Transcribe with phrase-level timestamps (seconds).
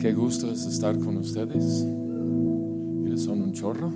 [0.00, 1.80] Qué gusto es estar con ustedes.
[3.22, 3.92] Son un chorro.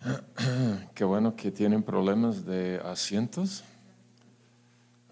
[0.94, 3.64] Qué bueno que tienen problemas de asientos.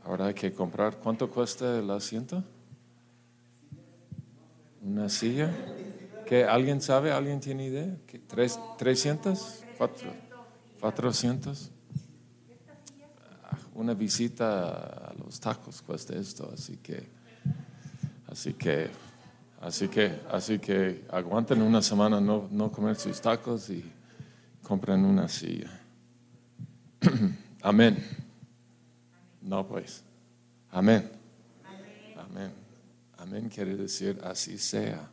[0.05, 0.99] Ahora hay que comprar.
[0.99, 2.45] ¿Cuánto cuesta el asiento?
[4.81, 5.51] ¿Una silla?
[6.25, 7.11] ¿Qué, ¿Alguien sabe?
[7.11, 7.97] ¿Alguien tiene idea?
[8.07, 9.65] ¿Qué, ¿Tres, ¿300?
[9.77, 10.13] ¿Cuatro,
[10.81, 11.69] ¿400?
[13.43, 17.24] Ah, Una visita a los tacos cuesta esto, así que,
[18.35, 18.91] así que,
[19.61, 23.85] así que, así que aguanten una semana no, no comer sus tacos y
[24.61, 25.71] compren una silla.
[27.63, 27.97] Amén.
[29.41, 30.03] No, pues.
[30.73, 31.09] Amén.
[32.17, 32.53] Amén.
[33.19, 35.09] Amén quiere decir así sea.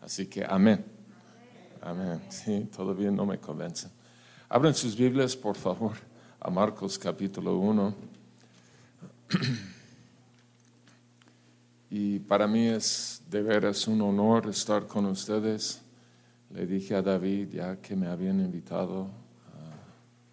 [0.00, 0.84] Así que amén.
[1.80, 2.22] Amén.
[2.28, 3.88] Sí, todavía no me convence.
[4.48, 5.92] Abren sus Biblias, por favor,
[6.40, 7.94] a Marcos capítulo 1.
[11.96, 15.80] Y para mí es de veras un honor estar con ustedes.
[16.50, 19.08] Le dije a David, ya que me habían invitado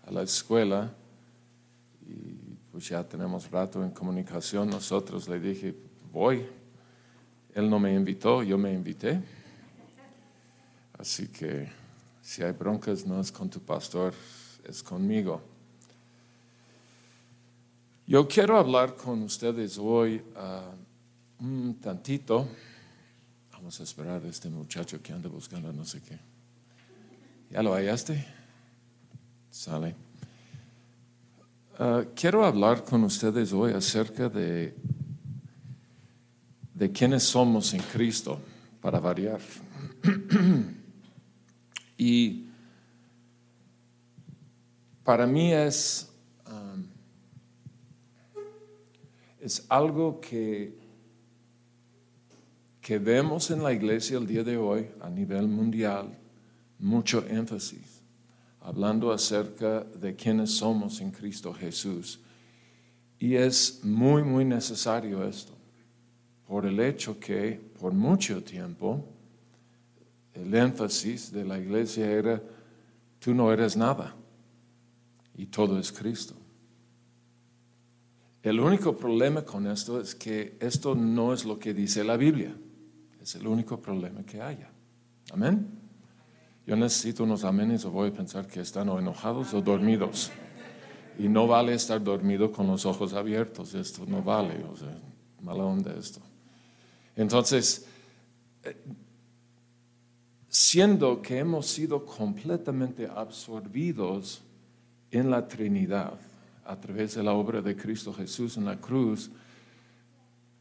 [0.04, 0.92] a, a la escuela,
[2.04, 5.76] y pues ya tenemos rato en comunicación, nosotros le dije,
[6.12, 6.48] voy.
[7.54, 9.22] Él no me invitó, yo me invité.
[10.98, 11.70] Así que
[12.24, 14.16] si hay broncas, no es con tu pastor,
[14.68, 15.40] es conmigo.
[18.08, 20.72] Yo quiero hablar con ustedes hoy ah,
[21.42, 22.48] un tantito.
[23.52, 26.18] Vamos a esperar a este muchacho que anda buscando no sé qué.
[27.50, 28.26] ¿Ya lo hallaste?
[29.50, 29.96] Sale.
[31.78, 34.76] Ah, quiero hablar con ustedes hoy acerca de,
[36.74, 38.40] de quiénes somos en Cristo,
[38.80, 39.40] para variar.
[41.98, 42.46] y
[45.04, 46.12] para mí es,
[46.48, 46.86] um,
[49.40, 50.81] es algo que,
[52.82, 56.18] que vemos en la iglesia el día de hoy a nivel mundial,
[56.80, 58.02] mucho énfasis,
[58.60, 62.20] hablando acerca de quiénes somos en Cristo Jesús.
[63.20, 65.54] Y es muy, muy necesario esto,
[66.48, 69.06] por el hecho que por mucho tiempo
[70.34, 72.42] el énfasis de la iglesia era,
[73.20, 74.16] tú no eres nada
[75.38, 76.34] y todo es Cristo.
[78.42, 82.56] El único problema con esto es que esto no es lo que dice la Biblia.
[83.22, 84.70] Es el único problema que haya.
[85.32, 85.68] Amén.
[86.66, 90.32] Yo necesito unos amenes o voy a pensar que están o enojados o dormidos.
[91.20, 93.74] Y no vale estar dormido con los ojos abiertos.
[93.74, 94.64] Esto no vale.
[94.64, 94.98] O sea,
[95.42, 96.20] mala onda esto.
[97.16, 97.86] Entonces,
[98.64, 98.76] eh,
[100.48, 104.42] siendo que hemos sido completamente absorbidos
[105.12, 106.14] en la Trinidad
[106.66, 109.30] a través de la obra de Cristo Jesús en la cruz,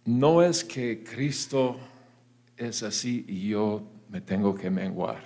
[0.05, 1.77] no es que Cristo
[2.61, 5.23] es así y yo me tengo que menguar.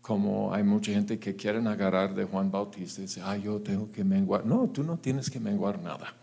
[0.00, 3.90] Como hay mucha gente que quieren agarrar de Juan Bautista y dice, ah, yo tengo
[3.90, 4.44] que menguar.
[4.46, 6.14] No, tú no tienes que menguar nada.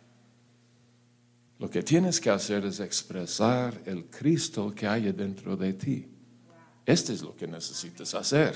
[1.59, 6.07] Lo que tienes que hacer es expresar el Cristo que hay dentro de ti.
[6.85, 8.55] Este es lo que necesitas hacer.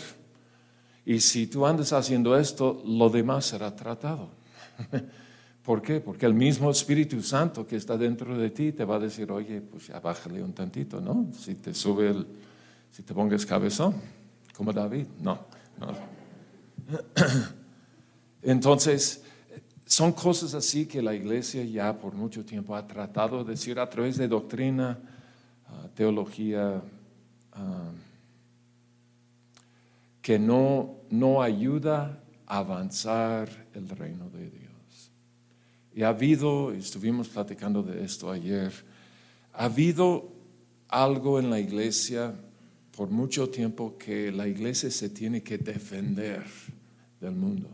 [1.06, 4.30] Y si tú andas haciendo esto, lo demás será tratado.
[5.64, 6.02] ¿Por qué?
[6.02, 9.62] Porque el mismo Espíritu Santo que está dentro de ti te va a decir, oye,
[9.62, 11.30] pues ya bájale un tantito, ¿no?
[11.34, 12.28] Si te sube el,
[12.92, 13.96] si te pongas cabezón,
[14.56, 15.40] como David, no,
[15.80, 15.94] no.
[18.42, 19.24] Entonces,
[19.86, 23.90] son cosas así que la iglesia ya por mucho tiempo ha tratado de decir a
[23.90, 25.00] través de doctrina,
[25.96, 26.82] teología,
[30.22, 34.63] que no, no ayuda a avanzar el reino de Dios.
[35.96, 38.72] Y ha habido, estuvimos platicando de esto ayer,
[39.54, 40.32] ha habido
[40.88, 42.34] algo en la iglesia
[42.96, 46.44] por mucho tiempo que la iglesia se tiene que defender
[47.20, 47.70] del mundo.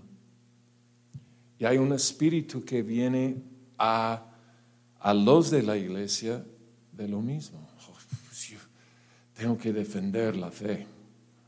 [1.58, 3.36] Y hay un espíritu que viene
[3.78, 4.26] a,
[5.00, 6.44] a los de la iglesia
[6.94, 7.68] de lo mismo.
[9.34, 10.86] Tengo que defender la fe.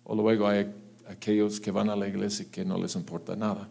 [0.06, 0.74] O luego hay
[1.10, 3.70] aquellos que van a la iglesia que no les importa nada.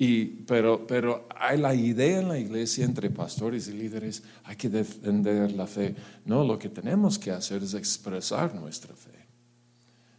[0.00, 4.68] Y, pero, pero hay la idea en la iglesia entre pastores y líderes, hay que
[4.68, 5.94] defender la fe.
[6.24, 9.26] No, lo que tenemos que hacer es expresar nuestra fe.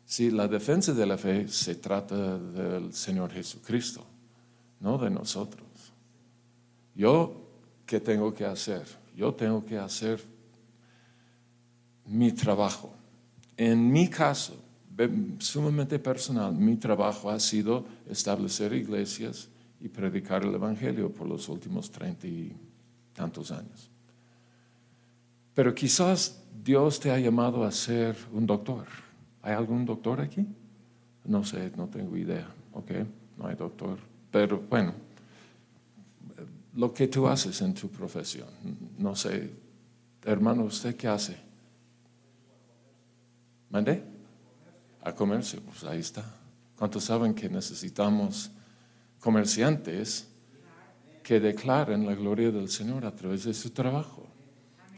[0.05, 4.05] Si la defensa de la fe se trata del Señor Jesucristo,
[4.81, 5.67] no de nosotros.
[6.93, 7.47] Yo,
[7.85, 8.83] ¿qué tengo que hacer?
[9.15, 10.21] Yo tengo que hacer
[12.05, 12.93] mi trabajo.
[13.55, 14.55] En mi caso,
[15.37, 19.47] sumamente personal, mi trabajo ha sido establecer iglesias
[19.81, 22.55] y predicar el Evangelio por los últimos treinta y
[23.13, 23.89] tantos años.
[25.53, 28.85] Pero quizás Dios te ha llamado a ser un doctor.
[29.41, 30.45] ¿Hay algún doctor aquí?
[31.25, 32.47] No sé, no tengo idea.
[32.73, 32.91] Ok,
[33.37, 33.99] no hay doctor.
[34.31, 34.93] Pero bueno,
[36.75, 38.49] lo que tú haces en tu profesión,
[38.97, 39.51] no sé.
[40.23, 41.37] Hermano, ¿usted qué hace?
[43.69, 44.03] ¿Mande?
[45.01, 46.23] A comercio, pues ahí está.
[46.77, 48.51] ¿Cuántos saben que necesitamos
[49.19, 50.27] comerciantes
[51.23, 54.27] que declaren la gloria del Señor a través de su trabajo?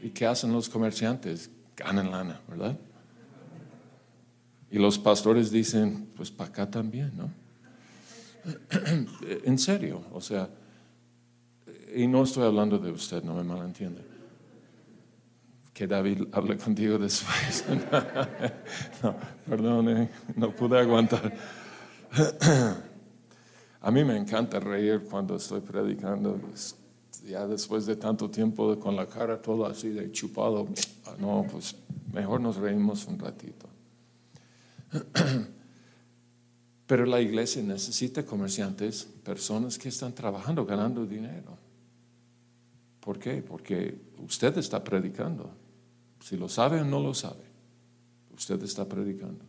[0.01, 1.49] ¿Y qué hacen los comerciantes?
[1.75, 2.77] Ganan lana, ¿verdad?
[4.71, 7.29] Y los pastores dicen, pues para acá también, ¿no?
[9.43, 10.49] en serio, o sea,
[11.93, 14.01] y no estoy hablando de usted, no me malentiende.
[15.73, 17.65] Que David hable contigo después.
[19.03, 19.15] no,
[19.47, 21.33] perdone, no pude aguantar.
[23.81, 26.39] A mí me encanta reír cuando estoy predicando.
[27.25, 30.67] Ya después de tanto tiempo con la cara todo así de chupado,
[31.19, 31.75] no, pues
[32.13, 33.67] mejor nos reímos un ratito.
[36.85, 41.57] Pero la iglesia necesita comerciantes, personas que están trabajando, ganando dinero.
[42.99, 43.41] ¿Por qué?
[43.41, 45.49] Porque usted está predicando.
[46.19, 47.45] Si lo sabe o no lo sabe,
[48.35, 49.43] usted está predicando.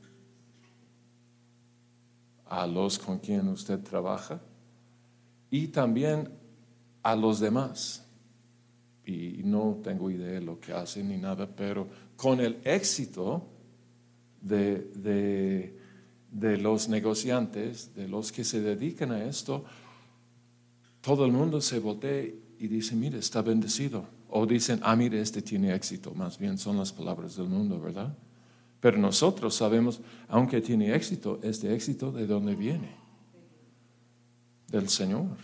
[2.52, 4.38] A los con quien usted trabaja
[5.50, 6.28] y también
[7.02, 8.04] a los demás.
[9.06, 13.48] Y no tengo idea de lo que hacen ni nada, pero con el éxito
[14.42, 15.72] de,
[16.30, 19.64] de, los negociantes, de los que se dedican a esto,
[21.00, 22.22] todo el mundo se voltea
[22.58, 24.04] y dice, mire, está bendecido.
[24.28, 26.12] O dicen, ah, mire, este tiene éxito.
[26.14, 28.14] Más bien son las palabras del mundo, ¿verdad?
[28.82, 32.90] Pero nosotros sabemos, aunque tiene éxito, este éxito de dónde viene?
[34.66, 35.38] Del Señor.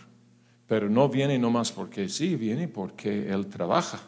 [0.67, 4.01] Pero no viene nomás porque sí, viene porque Él trabaja.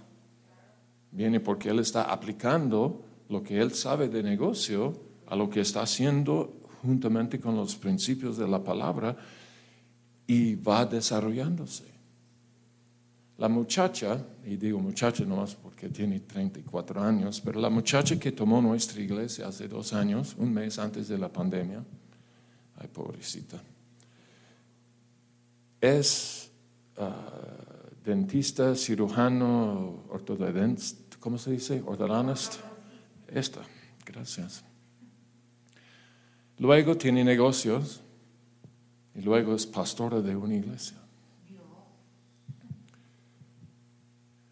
[1.11, 4.93] Viene porque Él está aplicando lo que él sabe de negocio
[5.25, 9.15] a lo que está haciendo juntamente con los principios de la palabra
[10.27, 11.85] y va desarrollándose.
[13.41, 18.61] La muchacha, y digo muchacha nomás porque tiene 34 años, pero la muchacha que tomó
[18.61, 21.83] nuestra iglesia hace dos años, un mes antes de la pandemia,
[22.77, 23.59] ay pobrecita,
[25.81, 26.51] es
[26.97, 27.15] ah,
[28.05, 31.81] dentista, cirujano, ortodontista, ¿cómo se dice?
[31.83, 32.59] Orthodontist
[33.27, 33.61] esta,
[34.05, 34.63] gracias.
[36.59, 38.01] Luego tiene negocios
[39.15, 41.00] y luego es pastora de una iglesia.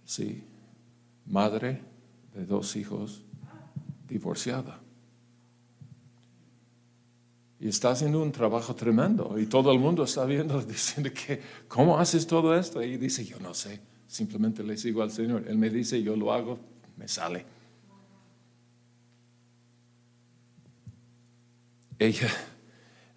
[0.09, 0.41] Sí,
[1.27, 1.83] madre
[2.33, 3.21] de dos hijos,
[4.07, 4.79] divorciada.
[7.59, 9.37] Y está haciendo un trabajo tremendo.
[9.37, 12.81] Y todo el mundo está viendo, diciendo que, ¿cómo haces todo esto?
[12.81, 15.45] Y dice, yo no sé, simplemente le sigo al Señor.
[15.47, 16.57] Él me dice, yo lo hago,
[16.97, 17.45] me sale.
[21.99, 22.29] ella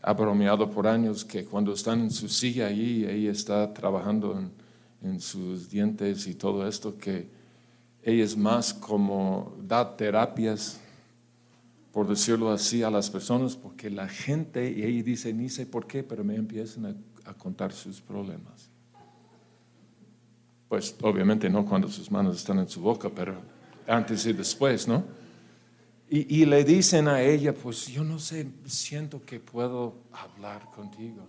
[0.03, 4.62] ha bromeado por años que cuando están en su silla allí, ella está trabajando en,
[5.21, 7.29] sus dientes y todo esto, que
[8.03, 10.81] ella es más como da terapias,
[11.93, 15.87] por decirlo así, a las personas, porque la gente, y ella dice, ni sé por
[15.87, 18.71] qué, pero me empiezan a, a contar sus problemas.
[20.69, 23.43] Pues obviamente no cuando sus manos están en su boca, pero
[23.87, 25.05] antes y después, ¿no?
[26.15, 31.27] Y, le dicen a ella, pues yo no sé, siento que puedo hablar contigo.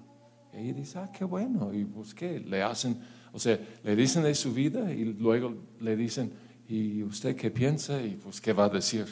[0.54, 1.74] Y ella dice, ah, qué bueno.
[1.74, 3.00] Y pues qué, le hacen,
[3.34, 6.32] o sea, le dicen de su vida y luego le dicen,
[6.70, 8.02] ¿y usted qué piensa?
[8.02, 9.06] Y pues qué va a decir.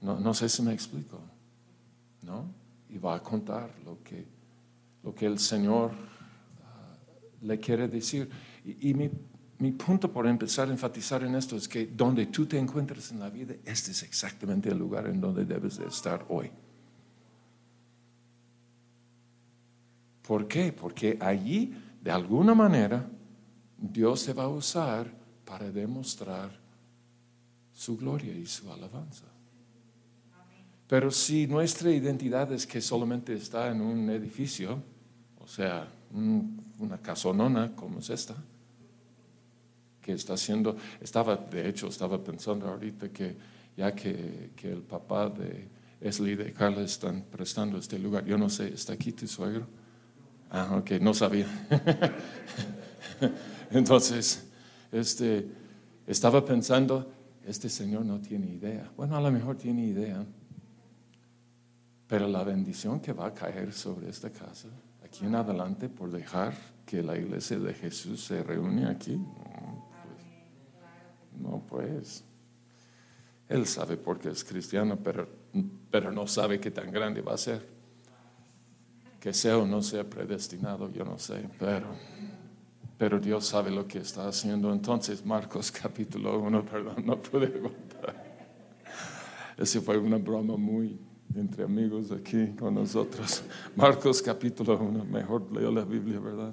[0.00, 1.20] No, no sé si me explico.
[2.22, 2.46] ¿No?
[2.88, 4.24] Y va a contar lo que,
[5.02, 5.90] lo que el Señor
[6.64, 6.96] ah,
[7.42, 8.30] le quiere decir.
[8.64, 9.10] Y, y mi
[9.62, 13.20] mi punto por empezar a enfatizar en esto es que donde tú te encuentres en
[13.20, 16.50] la vida, este es exactamente el lugar en donde debes de estar hoy.
[20.26, 20.72] ¿Por qué?
[20.72, 21.72] Porque allí,
[22.02, 23.08] de alguna manera,
[23.82, 25.12] Dios se va a usar
[25.44, 26.50] para demostrar
[27.72, 29.24] su gloria y su alabanza.
[30.86, 34.80] Pero si nuestra identidad es que solamente está en un edificio,
[35.40, 35.88] o sea,
[36.78, 38.36] una casonona como es esta,
[40.00, 43.36] que está haciendo, estaba, de hecho, estaba pensando ahorita que
[43.76, 45.68] ya que, que el papá de
[46.00, 49.66] Esli de Carla están prestando este lugar, yo no sé, ¿está aquí tu suegro?
[50.50, 51.46] Ah, ok, no sabía.
[53.70, 54.48] Entonces,
[54.90, 55.48] este,
[56.06, 57.10] estaba pensando,
[57.44, 58.90] este señor no tiene idea.
[58.96, 60.24] Bueno, a lo mejor tiene idea,
[62.06, 64.68] pero la bendición que va a caer sobre esta casa,
[65.04, 69.18] aquí en adelante, por dejar que la iglesia de Jesús se reúne aquí,
[71.38, 72.24] no, pues.
[73.48, 75.28] Él sabe por qué es cristiano, pero,
[75.90, 77.66] pero no sabe qué tan grande va a ser.
[79.20, 81.88] Que sea o no sea predestinado, yo no sé, pero,
[83.02, 84.72] pero Dios sabe lo que está haciendo.
[84.72, 88.14] Entonces, Marcos capítulo 1, perdón, no pude aguantar.
[89.58, 91.00] Ese fue una broma muy
[91.34, 93.42] entre amigos aquí con nosotros.
[93.74, 96.52] Marcos capítulo 1, mejor leo la Biblia, ¿verdad?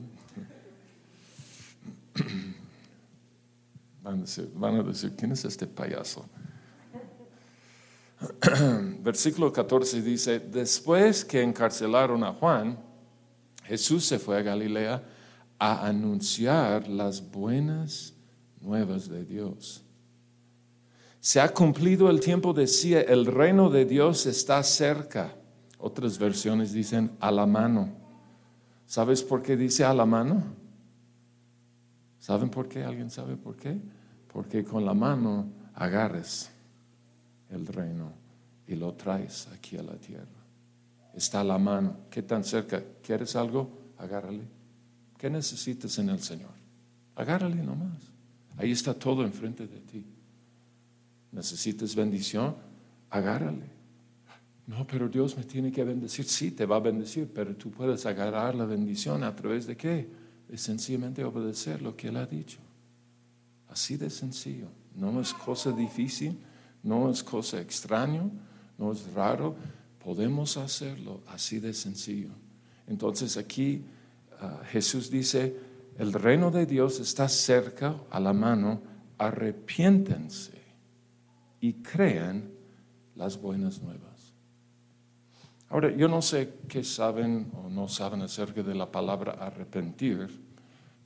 [4.02, 6.26] Van a, decir, van a decir, ¿quién es este payaso?
[9.04, 12.80] Versículo 14 dice, después que encarcelaron a Juan,
[13.66, 15.19] Jesús se fue a Galilea
[15.60, 18.14] a anunciar las buenas
[18.62, 19.84] nuevas de Dios.
[21.20, 25.36] Se ha cumplido el tiempo, decía, el reino de Dios está cerca.
[25.78, 27.90] Otras versiones dicen a la mano.
[28.86, 30.42] ¿Sabes por qué dice a la mano?
[32.20, 32.84] ¿Saben por qué?
[32.84, 33.80] ¿Alguien sabe por qué?
[34.32, 36.50] Porque con la mano agarres
[37.50, 38.14] el reino
[38.66, 40.26] y lo traes aquí a la tierra.
[41.14, 41.98] Está a la mano.
[42.10, 42.82] ¿Qué tan cerca?
[43.02, 43.70] ¿Quieres algo?
[43.98, 44.59] Agárrale.
[45.20, 46.52] ¿Qué necesitas en el Señor?
[47.14, 48.02] Agárrale nomás.
[48.58, 50.06] Ahí está todo enfrente de ti.
[51.34, 52.56] ¿Necesitas bendición?
[53.10, 53.66] Agárrale.
[54.66, 56.24] No, pero Dios me tiene que bendecir.
[56.24, 60.08] Sí, te va a bendecir, pero tú puedes agarrar la bendición a través de qué?
[60.48, 62.60] Es sencillamente obedecer lo que Él ha dicho.
[63.68, 64.70] Así de sencillo.
[64.96, 66.38] No es cosa difícil,
[66.82, 68.32] no es cosa extraño,
[68.78, 69.58] no es raro.
[70.02, 72.30] Podemos hacerlo así de sencillo.
[72.88, 73.84] Entonces aquí
[74.40, 75.56] ah, Jesús dice,
[75.98, 78.82] el reino de Dios está cerca, a la mano,
[79.18, 80.60] arrepiéntense
[81.60, 82.50] y crean
[83.16, 84.34] las buenas nuevas.
[85.70, 90.28] Ahora, yo no sé qué saben o no saben acerca de la palabra arrepentir,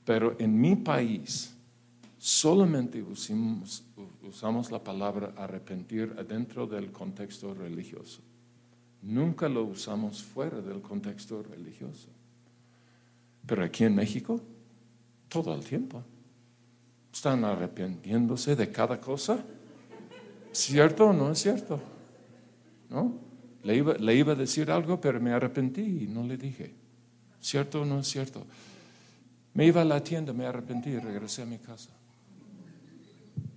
[0.04, 1.54] pero en mi país,
[2.18, 3.84] solamente usamos,
[4.22, 8.22] usamos la palabra arrepentir dentro del contexto religioso.
[9.02, 12.08] Nunca lo usamos fuera del contexto religioso.
[13.46, 14.40] Pero aquí en México,
[15.28, 16.02] todo el tiempo,
[17.12, 19.38] están arrepentiéndose de cada cosa.
[20.52, 21.80] ¿Cierto o no es cierto?
[22.90, 23.14] ¿No?
[23.62, 26.74] Le iba, le iba a decir algo, pero me arrepentí y no le dije.
[27.40, 28.44] ¿Cierto o no es cierto?
[29.54, 31.90] Me iba a la tienda, me arrepentí y regresé a mi casa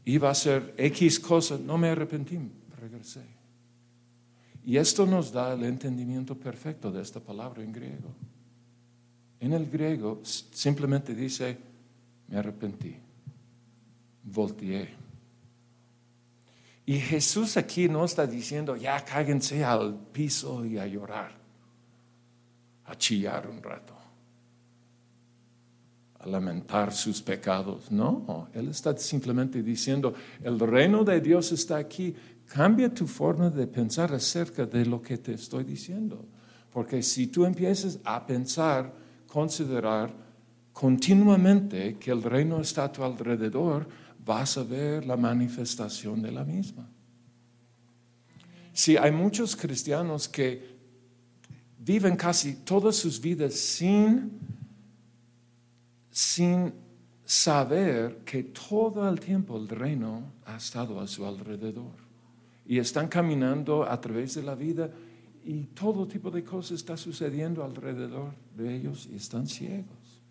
[0.07, 2.39] iba a hacer X cosas, no me arrepentí,
[2.79, 3.23] regresé.
[4.65, 8.15] Y esto nos da el entendimiento perfecto de esta palabra en griego.
[9.39, 11.57] En el griego simplemente dice,
[12.27, 12.95] me arrepentí,
[14.23, 14.89] volteé.
[16.85, 21.31] Y Jesús aquí no está diciendo, ya cáguense al piso y a llorar,
[22.85, 23.97] a chillar un rato
[26.27, 27.91] lamentar sus pecados.
[27.91, 30.13] No, Él está simplemente diciendo,
[30.43, 32.15] el reino de Dios está aquí.
[32.45, 36.25] Cambia tu forma de pensar acerca de lo que te estoy diciendo.
[36.71, 38.93] Porque si tú empiezas a pensar,
[39.27, 40.11] considerar
[40.73, 43.87] continuamente que el reino está a tu alrededor,
[44.25, 46.87] vas a ver la manifestación de la misma.
[48.73, 50.77] Si hay muchos cristianos que
[51.79, 54.39] viven casi todas sus vidas sin
[56.17, 56.73] sin
[57.23, 61.93] saber que todo el tiempo el reino ha estado a su alrededor.
[62.65, 64.89] Y están caminando a través de la vida
[65.47, 70.21] y todo tipo de cosas está sucediendo alrededor de ellos y están ciegos.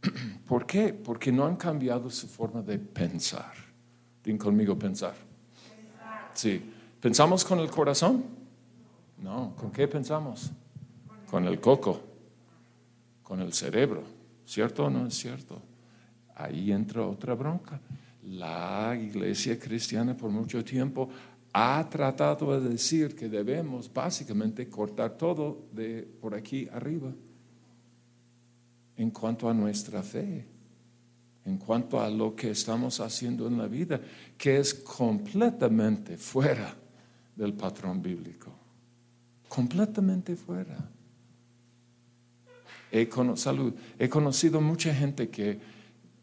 [0.46, 0.94] ¿Por qué?
[0.94, 3.52] Porque no han cambiado su forma de pensar.
[4.22, 5.14] Dime conmigo pensar.
[6.34, 6.72] Sí.
[7.00, 8.24] ¿Pensamos con el corazón?
[9.20, 9.56] No.
[9.56, 10.52] ¿Con qué pensamos?
[11.28, 12.00] Con el coco
[13.24, 14.04] con el cerebro.
[14.46, 15.60] ¿Cierto o no es cierto?
[16.36, 17.80] Ahí entra otra bronca.
[18.22, 21.10] La iglesia cristiana por mucho tiempo
[21.52, 27.12] ha tratado de decir que debemos básicamente cortar todo de por aquí arriba
[28.96, 30.44] en cuanto a nuestra fe,
[31.44, 34.00] en cuanto a lo que estamos haciendo en la vida,
[34.36, 36.74] que es completamente fuera
[37.34, 38.52] del patrón bíblico,
[39.48, 40.76] completamente fuera.
[42.90, 45.58] He, salud, he conocido mucha gente que,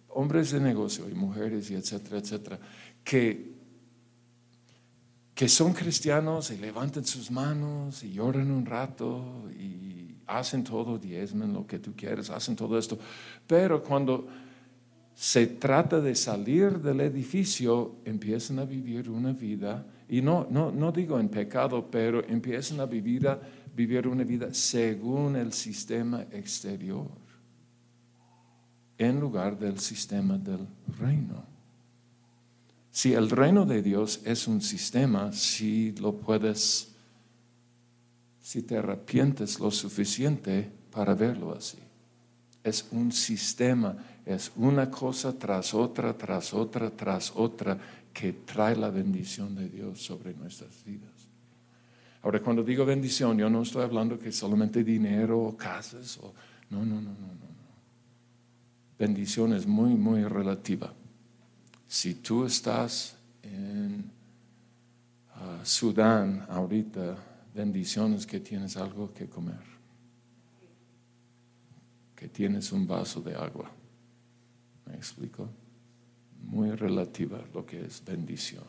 [0.10, 2.60] hombres de negocio y mujeres y etcétera, etcétera,
[3.04, 3.55] que,
[5.36, 11.54] que son cristianos y levantan sus manos y lloran un rato y hacen todo, diezmen
[11.54, 12.98] lo que tú quieres, hacen todo esto,
[13.46, 14.26] pero cuando
[15.14, 20.92] se trata de salir del edificio, empiezan a vivir una vida, y no, no, no
[20.92, 23.28] digo en pecado, pero empiezan a vivir
[23.76, 27.10] vivir una vida según el sistema exterior,
[28.98, 30.66] en lugar del sistema del
[30.98, 31.55] reino.
[32.96, 36.94] Si el reino de Dios es un sistema, si lo puedes,
[38.40, 41.78] si te arrepientes lo suficiente para verlo así.
[42.64, 47.78] Es un sistema, es una cosa tras otra, tras otra, tras otra
[48.14, 51.12] que trae la bendición de Dios sobre nuestras vidas.
[52.22, 56.18] Ahora, cuando digo bendición, yo no estoy hablando que solamente dinero o casas.
[56.20, 56.34] O,
[56.70, 57.56] no, no, no, no, no.
[58.98, 60.94] Bendición es muy, muy relativa.
[61.88, 64.10] Si tú estás en
[65.36, 67.16] ah, Sudán ahorita,
[67.54, 69.64] bendiciones que tienes algo que comer,
[72.16, 73.72] que tienes un vaso de agua.
[74.86, 75.50] ¿Me explico?
[76.44, 78.64] Muy relativa lo que es bendición.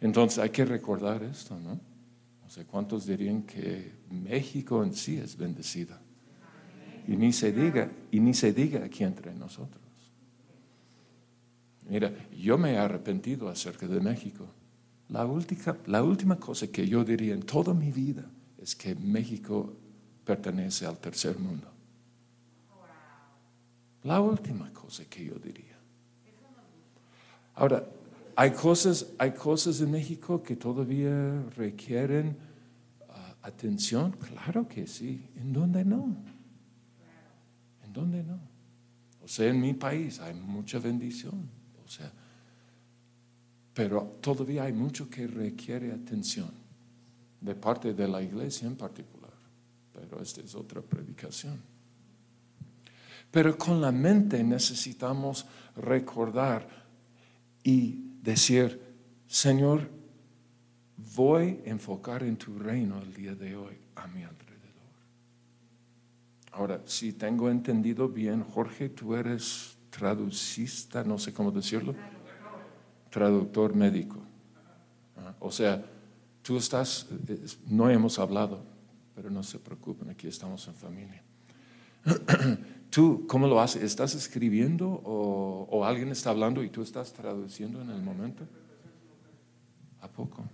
[0.00, 1.74] Entonces hay que recordar esto, ¿no?
[1.74, 6.00] No sé cuántos dirían que México en sí es bendecida.
[7.06, 9.87] Y ni se diga, y ni se diga aquí entre nosotros.
[11.88, 14.46] Mira, yo me he arrepentido acerca de México.
[15.08, 19.72] La última, la última cosa que yo diría en toda mi vida es que México
[20.24, 21.66] pertenece al tercer mundo.
[24.02, 25.78] La última cosa que yo diría.
[27.54, 27.84] Ahora,
[28.36, 32.36] hay cosas, hay cosas en México que todavía requieren
[33.08, 34.12] ah, atención.
[34.12, 35.26] Claro que sí.
[35.36, 36.14] ¿En dónde no?
[37.82, 38.38] ¿En dónde no?
[39.22, 41.57] O sea, en mi país hay mucha bendición.
[41.88, 42.12] O sea,
[43.72, 46.50] pero todavía hay mucho que requiere atención
[47.40, 49.32] de parte de la iglesia en particular.
[49.94, 51.58] Pero esta es otra predicación.
[53.30, 56.68] Pero con la mente necesitamos recordar
[57.64, 58.82] y decir,
[59.26, 59.88] Señor,
[61.16, 64.58] voy a enfocar en tu reino el día de hoy a mi alrededor.
[66.52, 71.94] Ahora, si tengo entendido bien, Jorge, tú eres traducista, no sé cómo decirlo,
[73.10, 74.20] traductor médico.
[75.16, 75.84] Ah, o sea,
[76.42, 77.06] tú estás,
[77.66, 78.62] no hemos hablado,
[79.16, 81.22] pero no se preocupen, aquí estamos en familia.
[82.90, 83.82] ¿Tú cómo lo haces?
[83.82, 88.44] ¿Estás escribiendo o, alguien está hablando y tú estás traduciendo en el momento?
[90.00, 90.44] ¿A poco?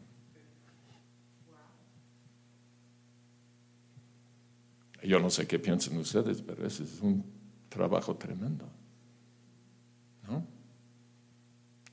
[5.03, 7.25] Yo no sé qué piensan ustedes, pero ese es un
[7.69, 8.65] trabajo tremendo.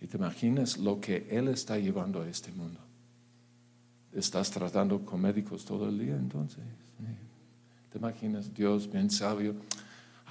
[0.02, 2.80] Y te imaginas lo que Él está llevando a este mundo.
[4.12, 6.64] Estás tratando con médicos todo el día, entonces.
[7.92, 9.56] ¿Te imaginas Dios bien sabio?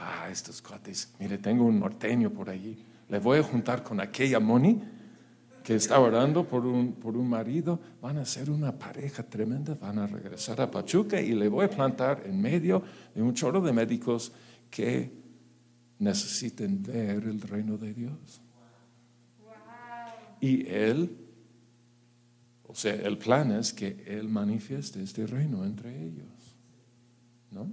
[0.00, 2.76] ah, estos cuates, mire, tengo un norteño por allí,
[3.08, 4.80] le voy a juntar con aquella Moni
[5.62, 9.98] que está orando por un, por un marido, van a ser una pareja tremenda, van
[9.98, 12.82] a regresar a Pachuca y le voy a plantar en medio
[13.14, 14.32] de un chorro de médicos
[14.70, 15.12] que
[15.98, 18.40] necesiten ver el reino de Dios.
[20.40, 21.16] Y él,
[22.66, 26.56] o sea, el plan es que él manifieste este reino entre ellos,
[27.50, 27.70] ¿no?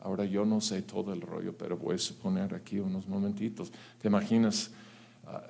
[0.00, 3.72] Ahora yo no sé todo el rollo, pero voy a suponer aquí unos momentitos.
[4.00, 4.70] ¿Te imaginas?
[5.26, 5.42] Ah,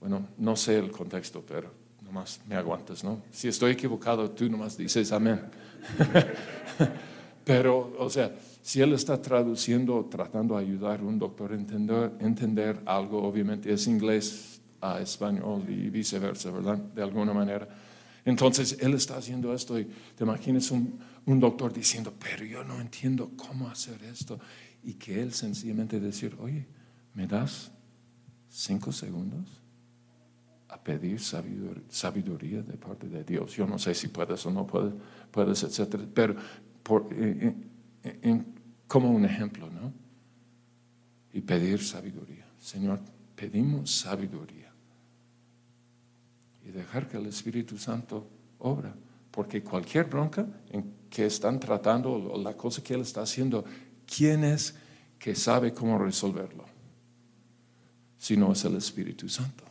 [0.00, 1.70] bueno, no sé el contexto, pero
[2.02, 3.22] nomás me aguantas, ¿no?
[3.30, 5.42] Si estoy equivocado, tú nomás dices amén.
[7.44, 12.12] pero, o sea, si él está traduciendo, tratando de ayudar a un doctor a entender,
[12.18, 16.78] entender algo, obviamente es inglés a español y viceversa, ¿verdad?
[16.78, 17.68] De alguna manera.
[18.24, 19.84] Entonces, él está haciendo esto y
[20.16, 24.38] te imaginas un, un doctor diciendo, pero yo no entiendo cómo hacer esto.
[24.82, 26.66] Y que él sencillamente decir, oye,
[27.14, 27.70] ¿me das
[28.48, 29.60] cinco segundos
[30.68, 33.56] a pedir sabiduría de parte de Dios?
[33.56, 34.92] Yo no sé si puedes o no puedes,
[35.30, 36.36] puedes etcétera, pero
[36.82, 37.54] por, eh,
[38.02, 38.42] eh,
[38.86, 39.92] como un ejemplo, ¿no?
[41.32, 42.46] Y pedir sabiduría.
[42.58, 43.00] Señor,
[43.36, 44.59] pedimos sabiduría.
[46.70, 48.26] Dejar que el Espíritu Santo
[48.58, 48.94] obra.
[49.30, 53.64] Porque cualquier bronca en que están tratando, la cosa que Él está haciendo,
[54.06, 54.74] ¿quién es
[55.18, 56.64] que sabe cómo resolverlo?
[58.18, 59.64] Si no es el Espíritu Santo.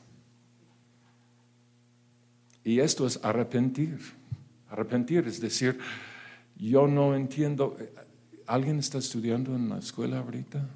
[2.64, 4.00] Y esto es arrepentir.
[4.70, 5.80] Arrepentir es decir,
[6.56, 7.78] yo no entiendo.
[8.46, 10.68] ¿Alguien está estudiando en la escuela ahorita?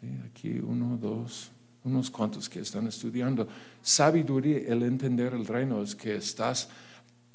[0.00, 1.50] Sí, aquí uno, dos,
[1.84, 3.48] unos cuantos que están estudiando.
[3.82, 6.68] Sabiduría, el entender el reino es que estás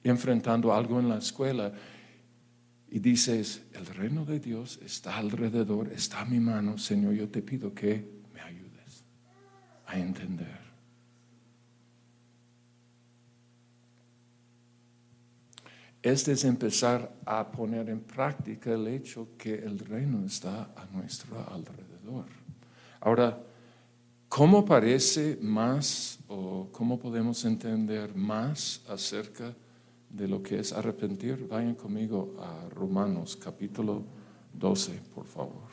[0.04, 1.74] enfrentando algo en la escuela
[2.90, 7.42] y dices, el reino de Dios está alrededor, está a mi mano, Señor, yo te
[7.42, 9.04] pido que me ayudes
[9.88, 10.66] a entender.
[16.04, 21.36] Este es empezar a poner en práctica el hecho que el reino está a nuestro
[21.52, 22.28] alrededor.
[23.02, 23.40] Ahora,
[24.30, 29.56] ¿Cómo parece más o cómo podemos entender más acerca
[30.10, 31.48] de lo que es arrepentir?
[31.48, 34.04] Vayan conmigo a Romanos capítulo
[34.54, 35.70] 12, por favor.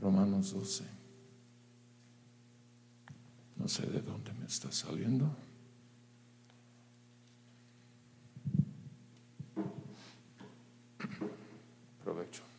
[0.00, 0.84] Romanos 12.
[3.56, 5.26] No sé de dónde me está saliendo.
[12.02, 12.53] Provecho.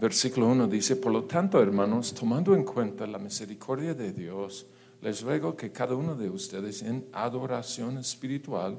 [0.00, 4.66] Versículo 1 dice, por lo tanto, hermanos, tomando en cuenta la misericordia de Dios,
[5.02, 8.78] les ruego que cada uno de ustedes en adoración espiritual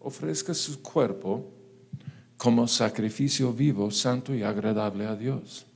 [0.00, 1.44] ofrezca su cuerpo
[2.38, 5.66] como sacrificio vivo, santo y agradable a Dios.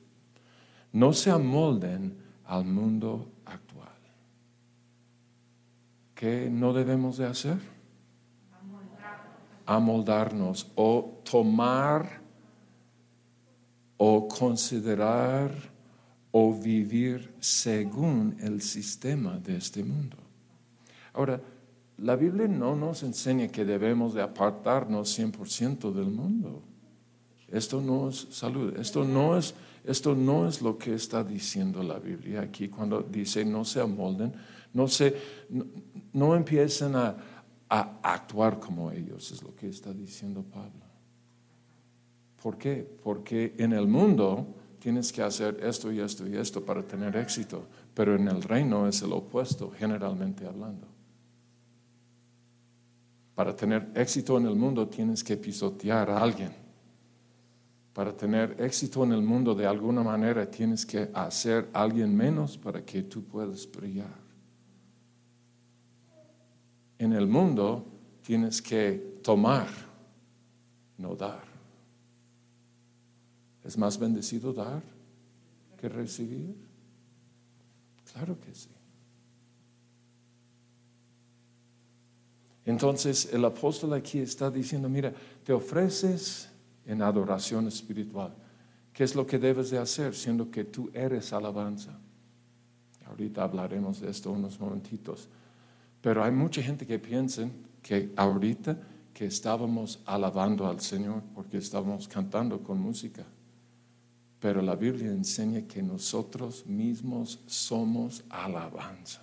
[0.92, 3.88] No se amolden al mundo actual.
[6.14, 7.58] ¿Qué no debemos de hacer?
[9.66, 12.25] Amoldarnos o tomar
[13.96, 15.50] o considerar
[16.30, 20.16] o vivir según el sistema de este mundo.
[21.14, 21.40] Ahora,
[21.98, 26.62] la Biblia no nos enseña que debemos de apartarnos 100% del mundo.
[27.48, 29.54] Esto no es salud, esto no es,
[29.84, 34.32] esto no es lo que está diciendo la Biblia aquí cuando dice no se amolden,
[34.74, 35.14] no, se,
[36.12, 37.16] no, empiecen a,
[37.68, 40.85] a actuar como ellos, es lo que está diciendo Pablo.
[42.42, 42.86] ¿Por qué?
[43.02, 44.46] Porque en el mundo
[44.78, 48.86] tienes que hacer esto y esto y esto para tener éxito, pero en el reino
[48.86, 50.86] es el opuesto, generalmente hablando.
[53.34, 56.52] Para tener éxito en el mundo tienes que pisotear a alguien.
[57.92, 62.56] Para tener éxito en el mundo de alguna manera tienes que hacer a alguien menos
[62.56, 64.14] para que tú puedas brillar.
[66.98, 67.84] En el mundo
[68.22, 69.66] tienes que tomar,
[70.96, 71.55] no dar.
[73.66, 74.82] ¿Es más bendecido dar
[75.76, 76.56] que recibir?
[78.12, 78.70] Claro que sí.
[82.64, 85.12] Entonces el apóstol aquí está diciendo, mira,
[85.44, 86.48] te ofreces
[86.84, 88.34] en adoración espiritual.
[88.92, 91.98] ¿Qué es lo que debes de hacer siendo que tú eres alabanza?
[93.06, 95.28] Ahorita hablaremos de esto unos momentitos.
[96.00, 97.48] Pero hay mucha gente que piensa
[97.82, 98.78] que ahorita
[99.12, 103.24] que estábamos alabando al Señor porque estábamos cantando con música.
[104.40, 109.22] Pero la Biblia enseña que nosotros mismos somos alabanza.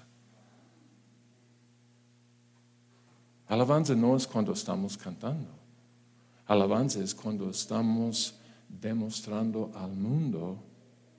[3.47, 5.49] Alabanza no es cuando estamos cantando.
[6.47, 8.35] Alabanza es cuando estamos
[8.67, 10.57] demostrando al mundo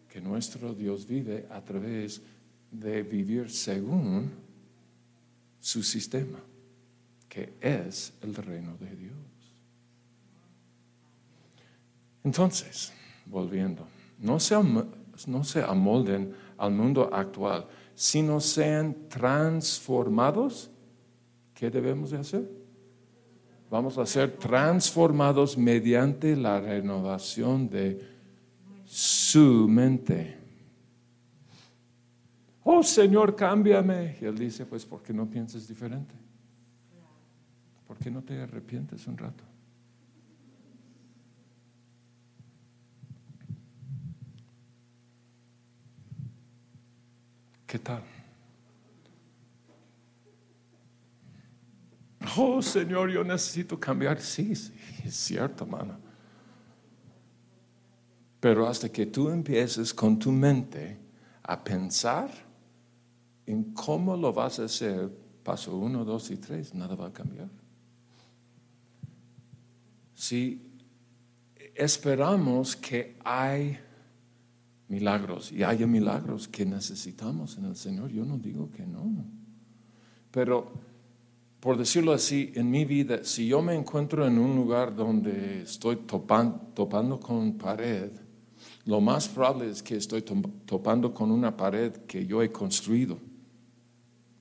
[0.09, 2.21] que nuestro Dios vive a través
[2.71, 4.33] de vivir según
[5.61, 6.39] su sistema,
[7.29, 9.17] que es el reino de Dios.
[12.25, 12.93] Entonces,
[13.27, 13.87] volviendo,
[14.19, 14.57] no se,
[15.27, 20.71] no se amolden al mundo actual, sino sean transformados
[21.55, 22.51] ¿qué debemos de hacer?
[23.71, 28.07] Vamos a ser transformados mediante la renovación de
[28.85, 30.37] su mente.
[32.65, 34.19] Oh Señor, cámbiame.
[34.21, 36.15] Y él dice, pues, ¿por qué no piensas diferente?
[37.87, 39.45] ¿Por qué no te arrepientes un rato?
[47.75, 48.05] ¿Qué tal?
[52.37, 54.21] Oh Señor, yo necesito cambiar.
[54.21, 54.73] Sí, sí,
[55.05, 55.99] es cierto, hermano.
[58.39, 60.97] Pero hasta que tú empieces con tu mente
[61.43, 62.31] a pensar
[63.45, 65.11] en cómo lo vas a hacer,
[65.43, 67.49] paso uno, dos y tres, nada va a cambiar.
[70.15, 70.79] Si
[71.75, 73.81] esperamos que hay
[74.89, 79.25] milagros y haya milagros que necesitamos en el Señor, yo no digo que no.
[80.31, 80.73] Pero
[81.65, 85.97] por decirlo así, en mi vida, si yo me encuentro en un lugar donde estoy
[85.97, 88.11] topando con pared,
[88.85, 93.19] lo más probable es que estoy topando con una pared que yo he construido,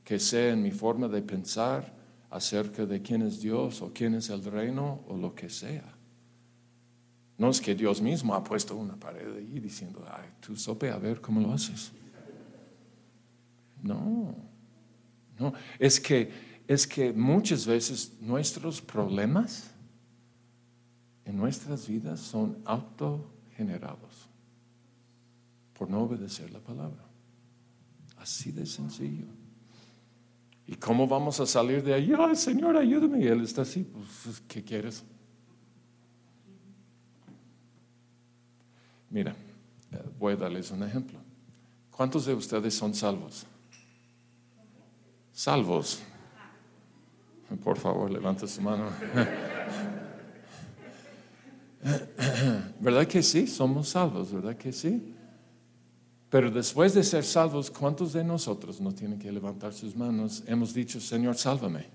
[0.04, 1.96] que sea en mi forma de pensar
[2.30, 5.93] acerca de quién es Dios o quién es el reino o lo que sea.
[7.44, 10.98] No es que Dios mismo ha puesto una pared ahí diciendo, ay, tú sope a
[10.98, 11.92] ver cómo lo haces.
[13.82, 14.34] No,
[15.38, 16.32] no, es que
[16.66, 19.72] es que muchas veces nuestros problemas
[21.26, 24.30] en nuestras vidas son autogenerados
[25.78, 27.04] por no obedecer la palabra.
[28.20, 29.26] Así de sencillo.
[30.66, 32.14] ¿Y cómo vamos a salir de ahí?
[32.18, 33.20] Ay, Señor, ayúdame.
[33.20, 35.04] Y Él está así, pues, ¿qué quieres?
[39.14, 39.36] Mira,
[39.92, 41.20] eh, voy a darles un ejemplo.
[41.92, 43.46] ¿Cuántos de ustedes son salvos?
[45.32, 46.02] Salvos.
[47.64, 48.90] Por favor, levanta su mano.
[52.80, 53.46] ¿Verdad que sí?
[53.46, 55.14] Somos salvos, ¿verdad que sí?
[56.32, 60.42] Pero después de ser salvos, ¿cuántos de nosotros no tienen que levantar sus manos?
[60.48, 61.86] Hemos dicho, Señor, sálvame.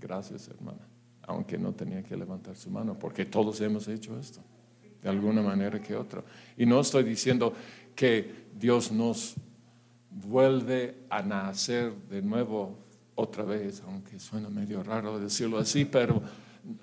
[0.00, 0.89] Gracias, hermana.
[1.30, 4.40] Aunque no tenía que levantar su mano, porque todos hemos hecho esto,
[5.00, 6.24] de alguna manera que otra.
[6.56, 7.52] Y no estoy diciendo
[7.94, 9.36] que Dios nos
[10.10, 12.76] vuelve a nacer de nuevo
[13.14, 16.20] otra vez, aunque suena medio raro decirlo así, pero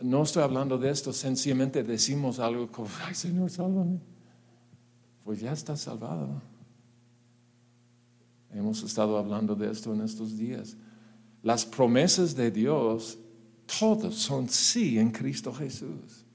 [0.01, 3.99] no estoy hablando de esto, sencillamente decimos algo como, ay Señor, sálvame.
[5.25, 6.41] Pues ya está salvado.
[8.53, 10.77] Hemos estado hablando de esto en estos días.
[11.43, 13.19] Las promesas de Dios,
[13.79, 16.25] todas son sí en Cristo Jesús.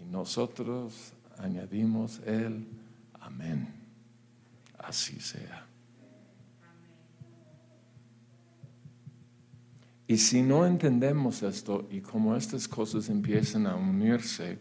[0.00, 2.66] Y nosotros añadimos el
[3.20, 3.68] amén.
[4.78, 5.66] Así sea.
[10.06, 14.58] Y si no entendemos esto y como estas cosas empiezan a unirse,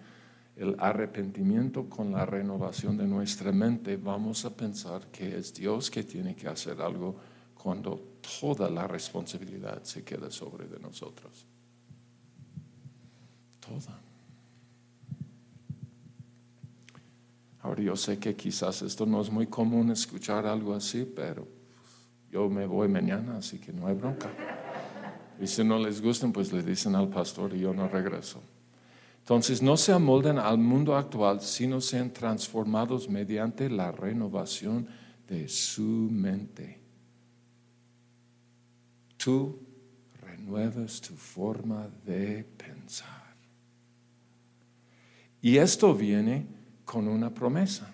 [0.56, 6.04] el arrepentimiento con la renovación de nuestra mente, vamos a pensar que es Dios que
[6.04, 7.15] tiene que hacer algo
[7.61, 11.45] cuando toda la responsabilidad se queda sobre de nosotros.
[13.59, 13.99] Toda.
[17.61, 21.45] Ahora yo sé que quizás esto no es muy común escuchar algo así, pero
[22.31, 24.29] yo me voy mañana, así que no hay bronca.
[25.41, 28.41] Y si no les gustan, pues le dicen al pastor y yo no regreso.
[29.19, 34.87] Entonces, no se amolden al mundo actual, sino sean transformados mediante la renovación
[35.27, 36.79] de su mente.
[39.21, 39.60] Tú
[40.21, 43.36] renuevas tu forma de pensar.
[45.41, 46.47] Y esto viene
[46.86, 47.93] con una promesa.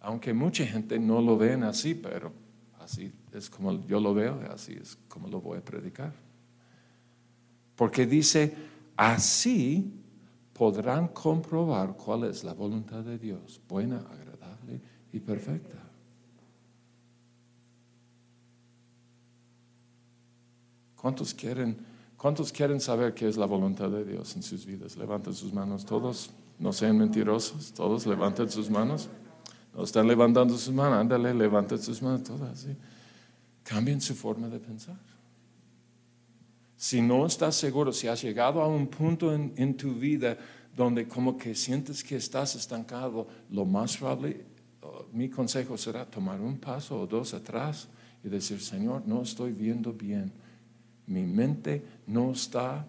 [0.00, 2.32] Aunque mucha gente no lo ven así, pero
[2.80, 6.12] así es como yo lo veo, así es como lo voy a predicar.
[7.76, 8.52] Porque dice,
[8.96, 9.92] así
[10.52, 14.80] podrán comprobar cuál es la voluntad de Dios, buena, agradable
[15.12, 15.91] y perfecta.
[21.02, 21.76] ¿Cuántos quieren,
[22.16, 24.96] ¿Cuántos quieren saber qué es la voluntad de Dios en sus vidas?
[24.96, 29.08] Levanten sus manos todos, no sean mentirosos, todos levanten sus manos.
[29.74, 32.68] No están levantando sus manos, ándale, levanten sus manos, todas.
[33.64, 34.96] Cambien su forma de pensar.
[36.76, 40.38] Si no estás seguro, si has llegado a un punto en, tu vida
[40.76, 44.44] donde como que sientes que estás estancado, lo más probable,
[44.82, 47.88] uh, mi consejo será tomar un paso o dos atrás
[48.22, 50.32] y decir, Señor, no estoy viendo bien.
[51.06, 52.86] Mi mente no está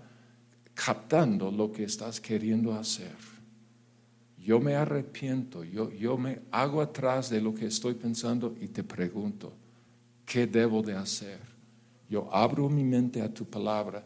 [0.73, 3.15] captando lo que estás queriendo hacer.
[4.37, 8.83] Yo me arrepiento, yo, yo me hago atrás de lo que estoy pensando y te
[8.83, 9.53] pregunto,
[10.25, 11.53] ¿qué debo de hacer?
[12.13, 14.05] yo abro mi mente a tu palabra,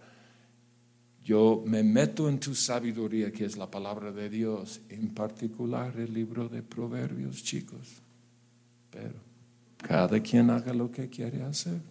[1.22, 6.14] yo me meto en tu sabiduría, que es la palabra de Dios, en particular el
[6.14, 8.02] libro de Proverbios, chicos.
[8.90, 9.16] Pero
[9.76, 11.82] cada quien haga lo que quiere hacer.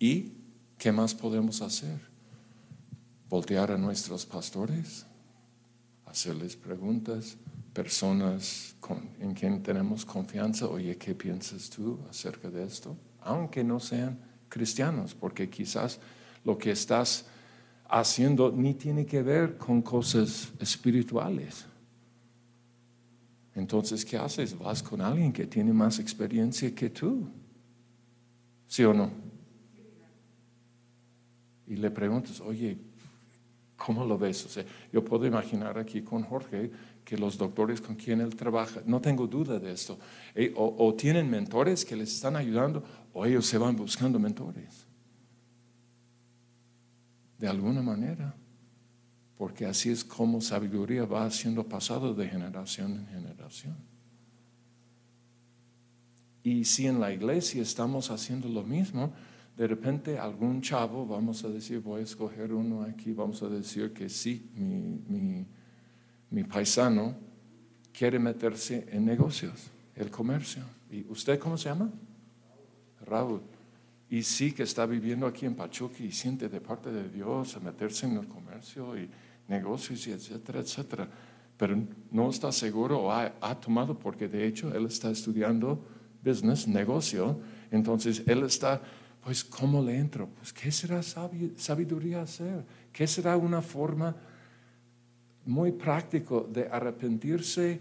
[0.00, 0.32] ¿Y
[0.76, 2.00] qué más podemos hacer?
[3.28, 5.06] Voltear a nuestros pastores,
[6.06, 7.36] hacerles preguntas,
[7.72, 8.74] personas
[9.20, 12.96] en quien tenemos confianza, oye, ¿qué piensas tú acerca de esto?
[13.22, 15.98] aunque no sean cristianos, porque quizás
[16.44, 17.26] lo que estás
[17.88, 21.66] haciendo ni tiene que ver con cosas espirituales.
[23.54, 24.56] Entonces, ¿qué haces?
[24.58, 27.28] Vas con alguien que tiene más experiencia que tú.
[28.66, 29.10] ¿Sí o no?
[31.70, 32.76] Y le preguntas, oye,
[33.76, 34.58] ¿cómo lo ves?
[34.92, 36.68] Yo puedo imaginar aquí con Jorge
[37.04, 39.96] que los doctores con quien él trabaja, no tengo duda de esto,
[40.34, 44.84] eh, o, tienen mentores que les están ayudando, o ellos se van buscando mentores.
[47.38, 48.34] De alguna manera,
[49.38, 53.76] porque así es como sabiduría va siendo pasado de generación en generación.
[56.42, 59.12] Y si en la iglesia estamos haciendo lo mismo,
[59.56, 63.92] de repente algún chavo, vamos a decir, voy a escoger uno aquí, vamos a decir
[63.92, 64.50] que sí,
[66.30, 67.16] mi paisano
[67.92, 70.62] quiere meterse en negocios, el comercio.
[70.90, 71.90] ¿Y usted cómo se llama?
[73.04, 73.42] Raúl.
[74.08, 77.60] Y sí que está viviendo aquí en Pachuca y siente de parte de Dios a
[77.60, 79.08] meterse en el comercio y
[79.48, 81.08] negocios y etcétera, etcétera.
[81.56, 81.76] pero
[82.10, 85.84] no está seguro o ha, ha tomado porque de hecho él está estudiando
[86.24, 88.80] business, negocio, entonces él está,
[89.22, 90.28] pues, ¿cómo le entro?
[90.28, 92.64] Pues, ¿qué será sabiduría hacer?
[92.92, 94.16] ¿Qué será una forma
[95.46, 97.80] muy práctica de arrepentirse,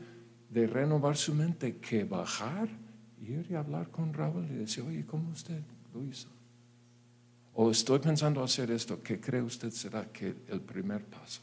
[0.50, 2.68] de renovar su mente, que bajar,
[3.22, 5.62] ir y hablar con Raúl y decir, oye, ¿cómo usted
[5.94, 6.28] lo hizo?
[7.54, 11.42] O estoy pensando hacer esto, ¿qué cree usted será que el primer paso?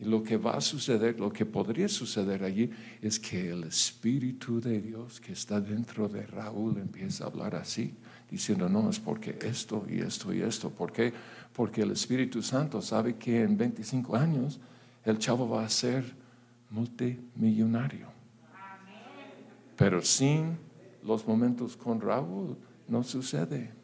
[0.00, 2.70] Y lo que va a suceder, lo que podría suceder allí,
[3.02, 7.94] es que el Espíritu de Dios que está dentro de Raúl empieza a hablar así,
[8.30, 10.70] diciendo, no, es porque esto y esto y esto.
[10.70, 11.12] ¿Por qué?
[11.52, 14.58] Porque el Espíritu Santo sabe que en 25 años
[15.04, 16.04] el chavo va a ser
[16.70, 18.06] multimillonario.
[19.76, 20.56] Pero sin
[21.02, 22.56] los momentos con Raúl
[22.88, 23.79] no sucede.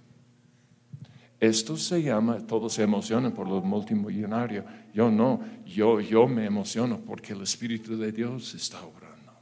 [1.38, 4.64] Esto se llama, todos se emocionan por los multimillonarios.
[4.94, 9.32] Yo no, yo, yo me emociono porque el Espíritu de Dios está obrando.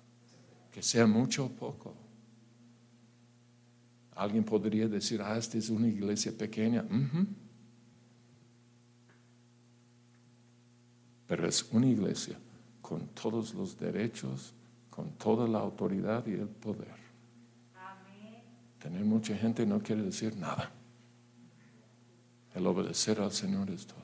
[0.72, 1.94] Que sea mucho o poco.
[4.16, 6.84] Alguien podría decir, ah, esta es una iglesia pequeña.
[11.26, 12.36] Pero es una iglesia
[12.80, 14.52] con todos los derechos,
[14.90, 17.04] con toda la autoridad y el poder.
[18.80, 20.70] Tener mucha gente no quiere decir nada.
[22.54, 23.98] El obedecer al Señor es todo.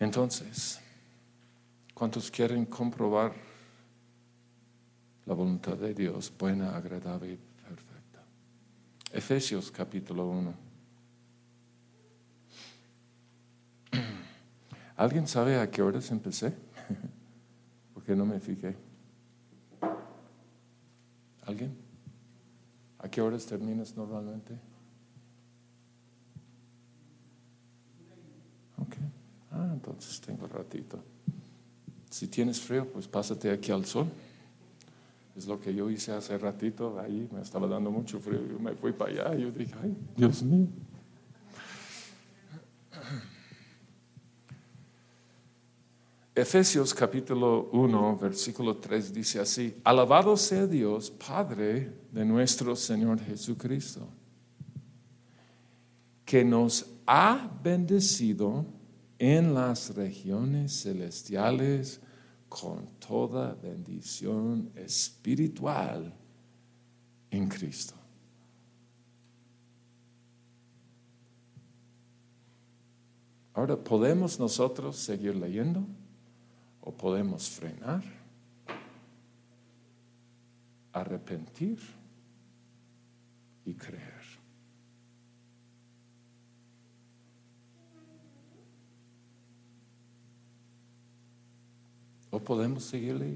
[0.00, 0.80] Entonces,
[1.94, 3.32] ¿cuántos quieren comprobar
[5.26, 8.24] la voluntad de Dios, buena, agradable y perfecta?
[9.12, 10.54] Efesios capítulo 1.
[14.96, 16.52] ¿Alguien sabe a qué horas empecé?
[17.94, 18.76] Porque no me fijé.
[21.46, 21.76] ¿Alguien?
[22.98, 24.58] ¿A qué horas terminas normalmente?
[28.78, 28.96] Ok.
[29.54, 30.98] Ah, entonces tengo ratito.
[32.10, 34.06] Si tienes frío, pues pásate aquí al sol.
[35.36, 36.98] Es lo que yo hice hace ratito.
[36.98, 38.40] Ahí me estaba dando mucho frío.
[38.46, 39.34] Yo me fui para allá.
[39.36, 40.66] Y yo dije, ay, Dios mío.
[46.36, 54.08] Efesios capítulo 1, versículo 3 dice así, alabado sea Dios, Padre de nuestro Señor Jesucristo,
[56.24, 58.66] que nos ha bendecido
[59.18, 62.00] en las regiones celestiales
[62.48, 66.12] con toda bendición espiritual
[67.30, 67.94] en Cristo.
[73.54, 75.86] Ahora, ¿podemos nosotros seguir leyendo
[76.80, 78.02] o podemos frenar,
[80.92, 81.78] arrepentir
[83.64, 84.13] y creer?
[92.34, 93.28] O podemos seguirle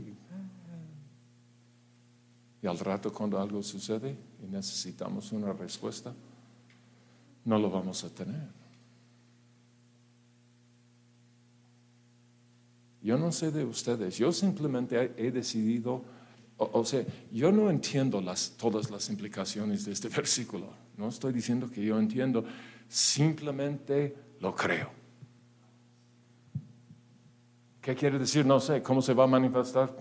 [2.61, 6.13] y, al rato cuando algo sucede y necesitamos una respuesta,
[7.45, 8.49] no lo vamos a tener.
[13.01, 16.03] Yo no sé de ustedes, yo simplemente he decidido,
[16.57, 21.71] o, sea, yo no entiendo las, todas las implicaciones de este versículo, no estoy diciendo
[21.71, 22.45] que yo entiendo,
[22.89, 24.98] simplemente lo creo.
[27.89, 28.45] ¿Qué quiere decir?
[28.45, 28.83] No sé.
[28.83, 29.97] ¿Cómo se va a manifestar?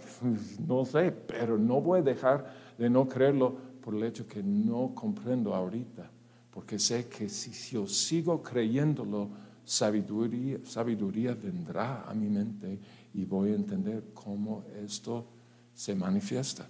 [0.68, 2.46] No sé, pero no voy a dejar
[2.78, 6.12] de no creerlo por el hecho que no comprendo ahorita,
[6.52, 9.30] porque sé que si yo sigo creyéndolo,
[9.64, 12.78] sabiduría, sabiduría vendrá a mi mente
[13.14, 15.26] y voy a entender cómo esto
[15.74, 16.68] se manifiesta.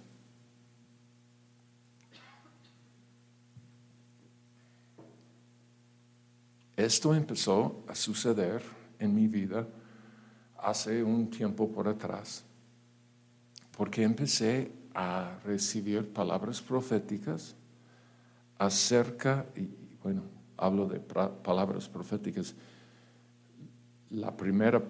[6.76, 8.62] Esto empezó a suceder
[9.00, 9.66] en mi vida
[10.58, 12.44] hace un tiempo por atrás,
[13.76, 17.54] porque empecé a recibir palabras proféticas
[18.58, 19.68] acerca, y
[20.02, 20.22] bueno,
[20.56, 22.54] hablo de palabras proféticas,
[24.10, 24.82] la primera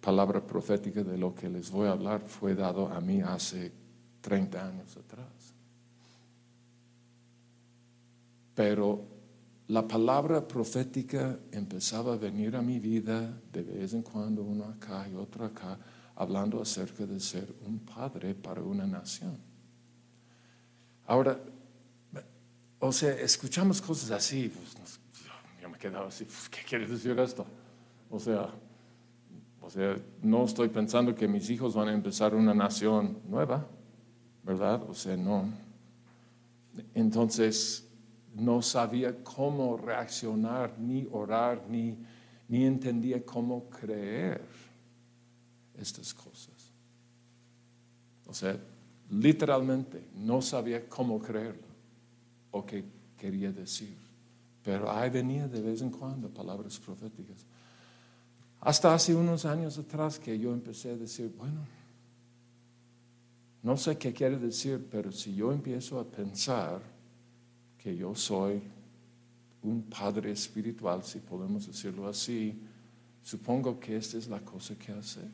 [0.00, 3.72] palabra profética de lo que les voy a hablar fue dado a mí hace
[4.20, 5.54] 30 años atrás.
[8.54, 9.13] Pero
[9.68, 15.08] la palabra profética empezaba a venir a mi vida de vez en cuando, uno acá
[15.08, 15.78] y otro acá,
[16.16, 19.38] hablando acerca de ser un padre para una nación.
[21.06, 21.38] Ahora,
[22.78, 25.00] o sea, escuchamos cosas así, pues,
[25.60, 27.46] yo me quedaba así, pues, ¿qué quiere decir esto?
[28.10, 28.50] O sea,
[29.62, 33.66] o sea, no estoy pensando que mis hijos van a empezar una nación nueva,
[34.42, 34.82] ¿verdad?
[34.90, 35.48] O sea, no.
[36.92, 37.88] Entonces,
[38.34, 41.96] no sabía cómo reaccionar, ni orar, ni,
[42.48, 44.42] ni entendía cómo creer.
[45.76, 46.70] estas cosas.
[48.26, 48.56] O sea,
[49.10, 51.66] literalmente no sabía cómo creerlo
[52.52, 52.84] o qué
[53.18, 53.96] quería decir.
[54.62, 57.44] Pero ahí venía de vez en cuando palabras proféticas.
[58.60, 61.60] Hasta hace unos años atrás que yo empecé a decir, bueno,
[63.62, 66.93] no sé qué quiere decir, pero si yo empiezo a pensar
[67.84, 68.62] que yo soy
[69.62, 72.58] un padre espiritual, si podemos decirlo así,
[73.22, 75.30] supongo que esta es la cosa que hacer.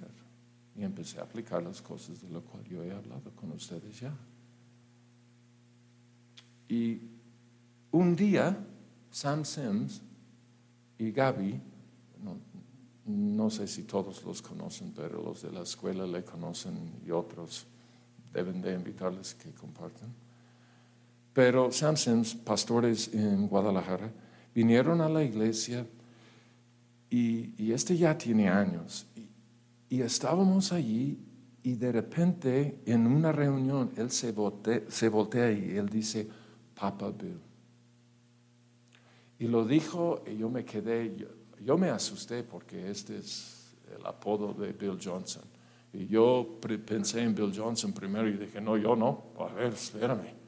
[0.75, 4.13] Y empecé a aplicar las cosas de lo cual yo he hablado con ustedes ya.
[6.69, 7.01] Y
[7.93, 8.59] un día,
[9.13, 10.03] Sam Sims
[10.99, 11.61] y Gaby,
[12.25, 12.37] no,
[13.07, 17.65] no sé si todos los conocen, pero los de la escuela le conocen y otros
[18.33, 20.30] deben de invitarles que compartan.
[21.33, 24.11] Pero Samsons, pastores en Guadalajara,
[24.55, 25.87] vinieron a la iglesia
[27.09, 29.07] y, este ya tiene años.
[29.89, 31.19] Y, estábamos allí
[31.63, 34.35] y de repente en una reunión él se,
[34.89, 36.29] se voltea y él dice,
[36.79, 37.41] Papa Bill.
[39.39, 41.29] Y lo dijo y yo me quedé, yo,
[41.63, 45.45] yo me asusté porque este es el apodo de Bill Johnson.
[45.93, 50.40] Y yo pensé en Bill Johnson primero y dije, no, yo no, a ver, espérame.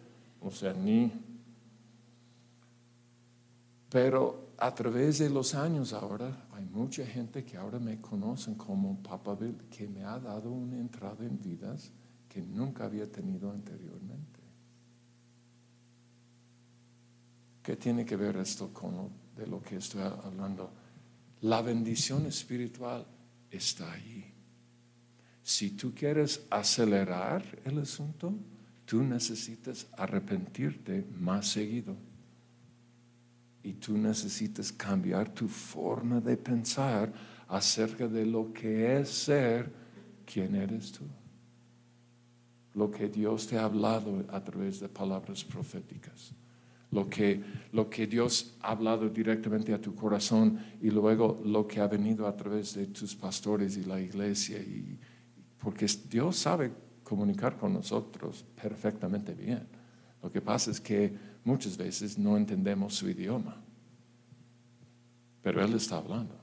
[0.45, 1.12] O sea, ni...
[3.88, 9.03] Pero a través de los años ahora hay mucha gente que ahora me conocen como
[9.03, 11.90] Papa Bill, que me ha dado una entrada en vidas
[12.28, 14.40] que nunca había tenido anteriormente.
[17.62, 20.70] ¿Qué tiene que ver esto con de lo que estoy hablando?
[21.43, 23.07] La bendición espiritual
[23.51, 24.32] está ahí.
[25.43, 28.32] Si tú quieres acelerar el asunto,
[28.93, 31.97] tú necesitas arrepentirte más seguido.
[33.62, 37.11] Y tú necesitas cambiar tu forma de pensar
[37.49, 39.72] acerca de lo que es ser
[40.26, 41.05] quien eres tú.
[42.74, 46.34] Lo que Dios te ha hablado a través de palabras proféticas
[46.90, 51.80] lo que, lo que Dios ha hablado directamente a tu corazón y luego lo que
[51.80, 54.59] ha venido a través de tus pastores y la iglesia.
[54.59, 54.99] Y,
[55.57, 56.70] porque Dios sabe
[57.03, 59.67] comunicar con nosotros perfectamente bien.
[60.23, 61.13] Lo que pasa es que
[61.45, 63.57] muchas veces no entendemos su idioma,
[65.43, 66.35] pero Él está hablando.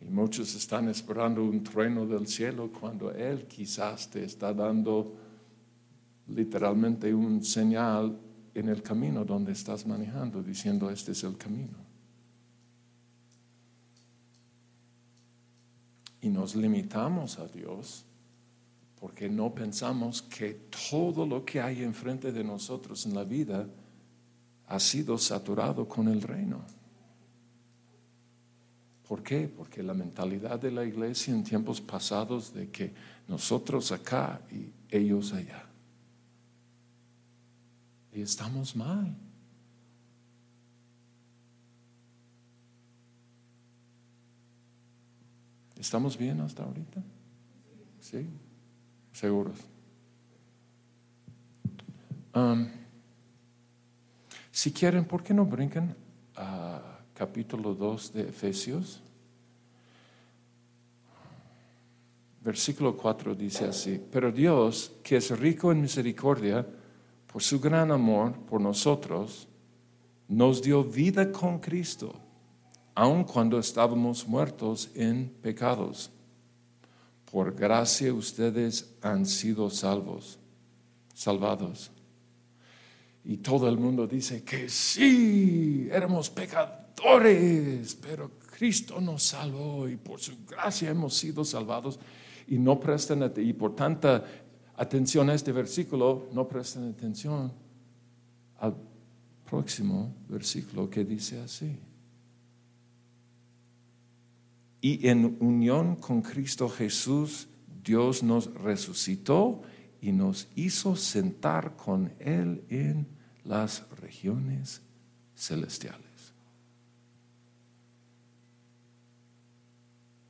[0.00, 5.14] Y muchos están esperando un trueno del cielo cuando Él quizás te está dando
[6.28, 8.18] literalmente un señal
[8.54, 11.78] en el camino donde estás manejando, diciendo, este es el camino.
[16.20, 18.07] Y nos limitamos a Dios
[19.00, 23.68] porque no pensamos que todo lo que hay enfrente de nosotros en la vida
[24.66, 26.60] ha sido saturado con el reino.
[29.06, 29.48] ¿Por qué?
[29.48, 32.92] Porque la mentalidad de la iglesia en tiempos pasados de que
[33.26, 35.68] nosotros acá y ellos allá
[38.18, 39.14] y estamos mal.
[45.78, 47.00] ¿Estamos bien hasta ahorita?
[48.00, 48.28] Sí,
[49.18, 49.58] seguros.
[52.34, 52.68] Um,
[54.52, 55.96] si quieren, ¿por qué no brincan
[56.36, 59.02] a capítulo 2 de Efesios?
[62.44, 66.64] Versículo 4 dice así, pero Dios, que es rico en misericordia,
[67.26, 69.48] por su gran amor por nosotros,
[70.28, 72.14] nos dio vida con Cristo,
[72.94, 76.12] aun cuando estábamos muertos en pecados.
[77.30, 80.38] Por gracia ustedes han sido salvos,
[81.14, 81.90] salvados.
[83.24, 90.20] Y todo el mundo dice que sí, éramos pecadores, pero Cristo nos salvó y por
[90.20, 91.98] su gracia hemos sido salvados.
[92.46, 94.24] Y no prestan y por tanta
[94.76, 97.52] atención a este versículo, no presten atención
[98.58, 98.74] al
[99.48, 101.78] próximo versículo que dice así.
[104.80, 107.48] Y en unión con Cristo Jesús,
[107.82, 109.62] Dios nos resucitó
[110.00, 113.06] y nos hizo sentar con Él en
[113.44, 114.82] las regiones
[115.34, 116.32] celestiales.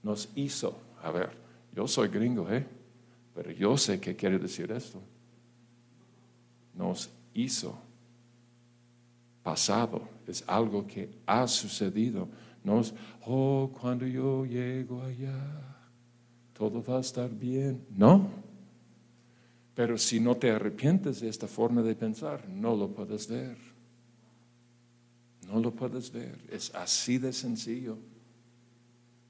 [0.02, 1.30] Nos hizo, a ver,
[1.74, 2.66] yo soy gringo, ¿eh?
[3.34, 5.02] Pero yo sé qué quiere decir esto.
[6.74, 7.78] Nos hizo
[9.42, 12.28] pasado, es algo que ha sucedido.
[13.26, 15.38] Oh, cuando yo llego allá,
[16.52, 17.84] todo va a estar bien.
[17.90, 18.28] No.
[19.74, 23.56] Pero si no te arrepientes de esta forma de pensar, no lo puedes ver.
[25.46, 26.38] No lo puedes ver.
[26.50, 27.96] Es así de sencillo.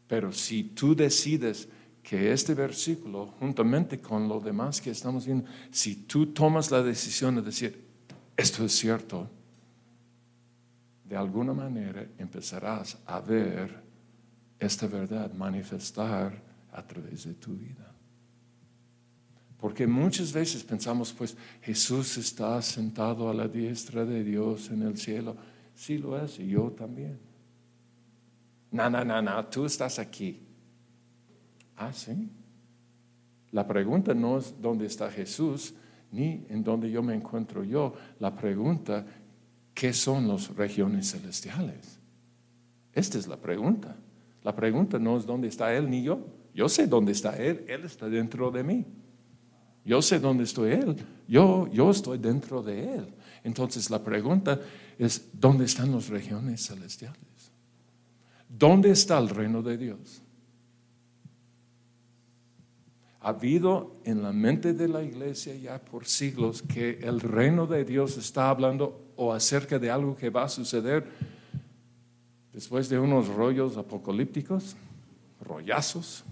[0.07, 1.69] Pero si tú decides
[2.03, 7.35] que este versículo, juntamente con lo demás que estamos viendo, si tú tomas la decisión
[7.35, 7.85] de decir,
[8.35, 9.29] esto es cierto,
[11.09, 13.83] de alguna manera empezarás a ver
[14.59, 16.43] esta verdad manifestar
[16.73, 17.95] a través de tu vida.
[19.59, 24.97] Porque muchas veces pensamos, pues Jesús está sentado a la diestra de Dios en el
[24.97, 25.37] cielo.
[25.75, 27.19] Sí lo es, y yo también.
[28.71, 30.41] No, no, no, no, tú estás aquí.
[31.77, 32.31] Ah, sí.
[33.51, 35.75] La pregunta no es dónde está Jesús,
[36.13, 37.95] ni en dónde yo me encuentro yo.
[38.21, 39.05] La pregunta,
[39.79, 42.01] ¿qué son las regiones celestiales?
[42.93, 43.95] Esta es la pregunta.
[44.43, 46.19] La pregunta no es dónde está Él ni yo.
[46.53, 48.85] Yo sé dónde está Él, Él está dentro de mí.
[49.85, 50.97] Yo sé dónde estoy Él,
[51.29, 53.15] yo, yo estoy dentro de Él.
[53.45, 54.61] Entonces la pregunta
[54.99, 57.53] es, ¿dónde están las regiones celestiales?
[58.49, 60.23] ¿Dónde está el reino de Dios?
[63.21, 67.85] Ha habido en la mente de la iglesia ya por siglos que el reino de
[67.85, 71.05] Dios está hablando o acerca de algo que va a suceder
[72.53, 74.77] después de unos rollos apocalípticos,
[75.41, 76.23] rollazos,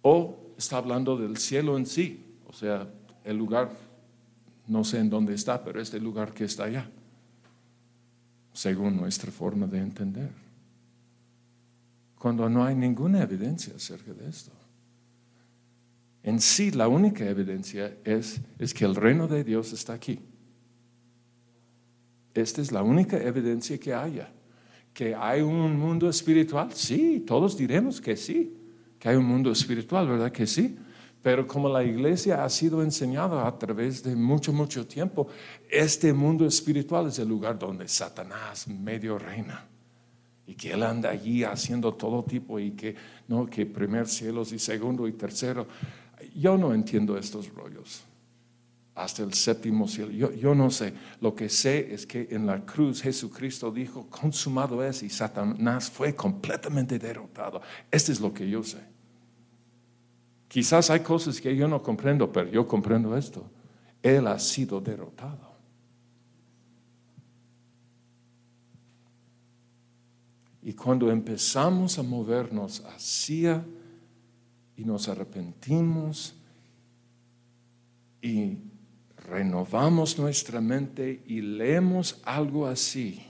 [0.00, 2.88] o está hablando del cielo en sí, o sea,
[3.24, 3.72] el lugar,
[4.68, 6.88] no sé en dónde está, pero este lugar que está allá,
[8.52, 10.30] según nuestra forma de entender.
[12.16, 14.52] Cuando no hay ninguna evidencia acerca de esto.
[16.24, 20.18] En sí, la única evidencia es, es que el reino de Dios está aquí.
[22.34, 24.32] Esta es la única evidencia que haya.
[24.92, 26.72] ¿Que hay un mundo espiritual?
[26.72, 28.60] Sí, todos diremos que sí
[29.04, 30.78] que hay un mundo espiritual, ¿verdad que sí?
[31.20, 35.28] Pero como la iglesia ha sido enseñada a través de mucho, mucho tiempo,
[35.70, 39.68] este mundo espiritual es el lugar donde Satanás medio reina.
[40.46, 42.96] Y que él anda allí haciendo todo tipo y que,
[43.28, 45.66] no, que primer cielos y segundo y tercero.
[46.34, 48.04] Yo no entiendo estos rollos.
[48.94, 50.12] Hasta el séptimo cielo.
[50.12, 50.94] Yo, no sé.
[51.20, 56.14] Lo que sé es que en la cruz Jesucristo dijo, consumado es y Satanás fue
[56.14, 57.60] completamente derrotado.
[57.90, 58.78] Esto es lo que yo sé.
[60.46, 63.44] Quizás hay cosas que yo no comprendo, pero yo comprendo esto.
[64.00, 65.54] Él ha sido derrotado.
[70.62, 73.64] Y cuando empezamos a movernos hacia
[74.76, 76.34] y nos arrepentimos
[78.20, 78.58] y
[79.28, 83.22] renovamos nuestra mente y leemos algo así,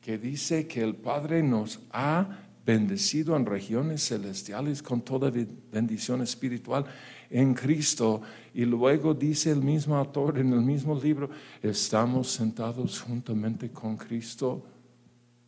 [0.00, 5.30] que dice que el Padre nos ha bendecido en regiones celestiales con toda
[5.70, 6.86] bendición espiritual
[7.30, 8.22] en Cristo.
[8.54, 11.30] Y luego dice el mismo autor en el mismo libro,
[11.62, 14.64] estamos sentados juntamente con Cristo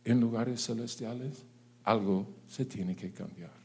[0.03, 1.43] en lugares celestiales.
[1.83, 3.56] Algo se tiene que cambiar.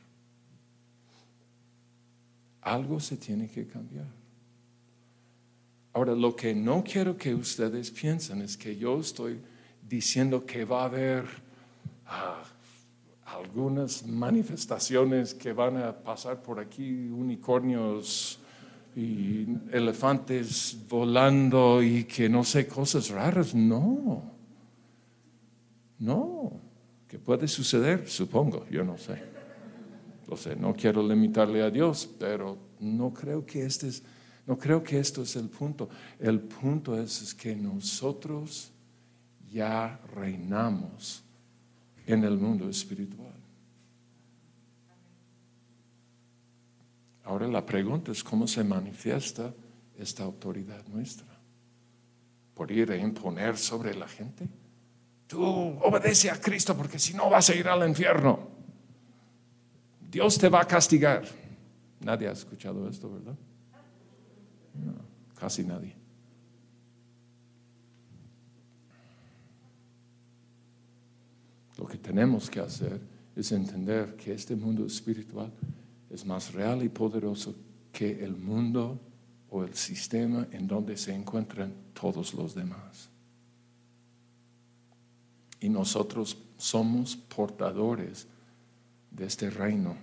[2.63, 4.07] Algo se tiene que cambiar.
[5.93, 9.39] Ahora, lo que no quiero que ustedes piensen es que yo estoy
[9.87, 11.25] diciendo que va a haber
[12.07, 12.43] ah,
[13.27, 18.39] algunas manifestaciones que van a pasar por aquí, unicornios
[18.95, 23.55] y elefantes volando y que no sé, cosas raras.
[23.55, 24.23] No,
[25.99, 26.53] no,
[27.07, 29.32] que puede suceder, supongo, yo no sé.
[30.33, 34.03] No sé, no quiero limitarle a Dios, pero no creo que este es,
[34.47, 35.91] no creo que esto es el punto.
[36.19, 38.71] El punto es, es que nosotros
[39.51, 41.23] ya reinamos
[42.07, 43.35] en el mundo espiritual.
[47.25, 49.53] Ahora la pregunta es cómo se manifiesta
[49.99, 51.27] esta autoridad nuestra.
[52.55, 54.49] ¿Por ir a imponer sobre la gente?
[55.27, 58.52] Tú obedece a Cristo porque si no vas a ir al infierno.
[60.13, 61.25] Dios te va a castigar.
[62.01, 63.35] Nadie ha escuchado esto, ¿verdad?
[64.75, 64.93] No,
[65.35, 65.97] casi nadie.
[71.79, 73.01] Lo que tenemos que hacer
[73.35, 75.51] es entender que este mundo espiritual
[76.11, 77.55] es más real y poderoso
[77.91, 79.01] que el mundo
[79.49, 83.09] o el sistema en donde se encuentran todos los demás.
[85.59, 88.27] Y nosotros somos portadores
[89.13, 89.97] de este reino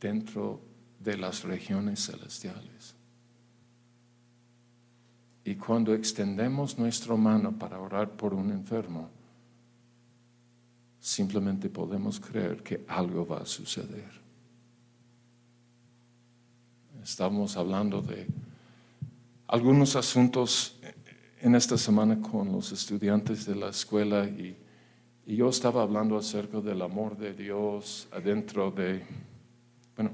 [0.00, 0.60] dentro
[1.00, 2.94] de las regiones celestiales.
[5.44, 9.10] Y cuando extendemos nuestra mano para orar por un enfermo,
[11.00, 14.10] simplemente podemos creer que algo va a suceder.
[17.02, 18.26] Estamos hablando de
[19.46, 20.78] algunos asuntos
[21.42, 24.56] en esta semana con los estudiantes de la escuela y
[25.26, 29.02] Y yo estaba hablando acerca del amor de Dios adentro de,
[29.96, 30.10] bueno,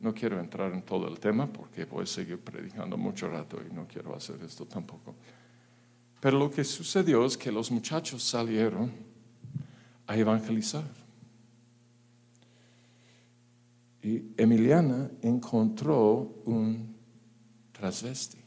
[0.00, 3.72] no quiero entrar en todo el tema porque voy a seguir predicando mucho rato y
[3.74, 5.14] no quiero hacer esto tampoco.
[6.20, 8.92] Pero lo que sucedió es que los muchachos salieron
[10.06, 10.90] a evangelizar.
[14.02, 16.96] Y Emiliana encontró un
[17.72, 18.38] transvesti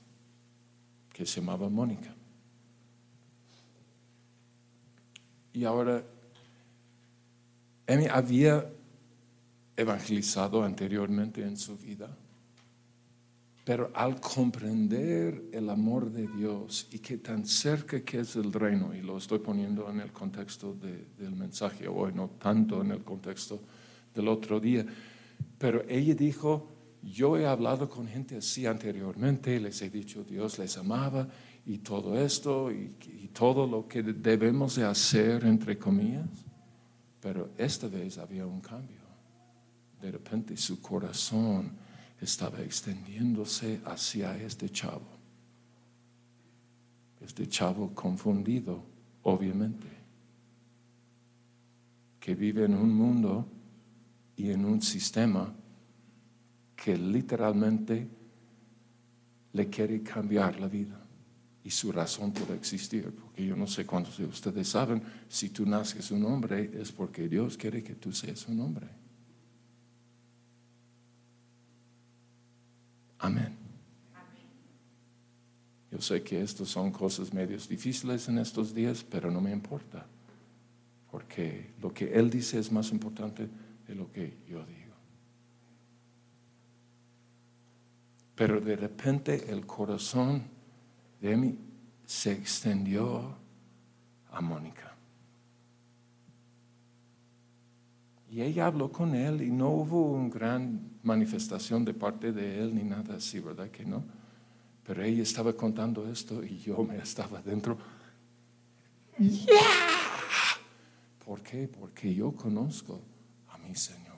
[1.11, 2.15] que se llamaba Mónica.
[5.53, 6.03] Y ahora,
[7.87, 8.69] Emi había
[9.75, 12.15] evangelizado anteriormente en su vida,
[13.63, 18.93] pero al comprender el amor de Dios y que tan cerca que es el reino,
[18.93, 23.59] y lo estoy poniendo en el contexto del mensaje hoy, no tanto en el contexto
[24.13, 24.85] del otro día,
[25.57, 26.71] pero ella dijo,
[27.01, 31.27] yo he hablado con gente así anteriormente, les he dicho Dios les amaba
[31.69, 32.95] y todo esto y,
[33.31, 36.27] todo lo que debemos de hacer, entre comillas,
[37.21, 39.01] pero esta vez había un cambio.
[40.01, 41.71] De repente su corazón
[42.19, 45.07] estaba extendiéndose hacia este chavo.
[47.21, 48.83] Este chavo confundido,
[49.23, 49.87] obviamente,
[52.19, 53.45] que vive en un mundo
[54.35, 55.53] y en un sistema
[56.75, 58.07] que literalmente
[59.53, 60.98] le quiere cambiar la vida
[61.63, 63.13] y su razón por existir.
[63.13, 67.27] Porque yo no sé cuántos de ustedes saben, si tú naces un hombre es porque
[67.27, 68.87] Dios quiere que tú seas un hombre.
[73.19, 73.57] Amén.
[75.91, 80.05] Yo sé que estas son cosas medios difíciles en estos días, pero no me importa,
[81.11, 83.49] porque lo que Él dice es más importante
[83.87, 84.79] de lo que yo digo.
[88.35, 90.58] Pero de repente el corazón
[91.21, 91.57] de mí
[92.05, 93.35] se extendió
[94.31, 94.95] a Mónica.
[98.31, 102.75] Y ella habló con él y no hubo una gran manifestación de parte de él
[102.75, 104.03] ni nada así, ¿verdad que no?
[104.85, 107.77] Pero ella estaba contando esto y yo me estaba dentro.
[111.25, 111.67] ¿Por qué?
[111.67, 113.01] Porque yo conozco
[113.49, 114.09] a mi Señor.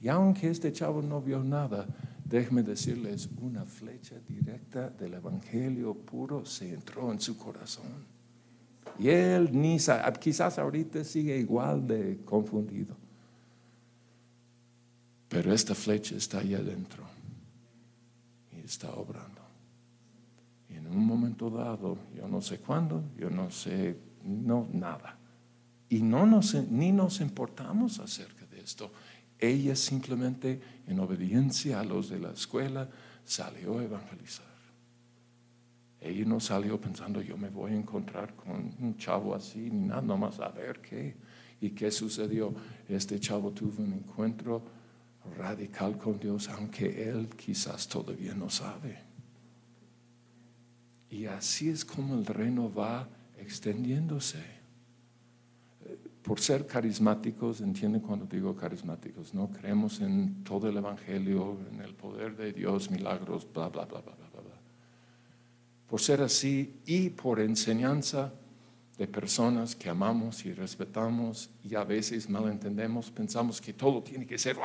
[0.00, 1.86] Y aunque este chavo no vio nada,
[2.24, 8.14] déjeme decirles, una flecha directa del Evangelio puro se entró en su corazón.
[8.98, 9.78] Y él ni
[10.20, 12.96] quizás ahorita sigue igual de confundido.
[15.28, 17.04] Pero esta flecha está ahí adentro
[18.52, 19.42] y está obrando.
[20.68, 25.18] Y en un momento dado, yo no sé cuándo, yo no sé, no, nada.
[25.88, 28.92] Y no nos, ni nos importamos acerca de esto.
[29.38, 32.88] Ella simplemente, en obediencia a los de la escuela,
[33.24, 34.54] salió a evangelizar.
[36.00, 40.02] Ella no salió pensando, yo me voy a encontrar con un chavo así, ni nada,
[40.02, 41.16] nomás a ver qué.
[41.60, 42.54] ¿Y qué sucedió?
[42.88, 44.62] Este chavo tuvo un encuentro
[45.38, 48.98] radical con Dios, aunque él quizás todavía no sabe.
[51.08, 53.08] Y así es como el reino va
[53.38, 54.63] extendiéndose
[56.24, 61.94] por ser carismáticos, entienden cuando digo carismáticos, no creemos en todo el Evangelio, en el
[61.94, 64.60] poder de Dios, milagros, bla, bla, bla, bla, bla, bla.
[65.86, 68.32] Por ser así y por enseñanza
[68.96, 74.38] de personas que amamos y respetamos y a veces malentendemos, pensamos que todo tiene que
[74.38, 74.56] ser...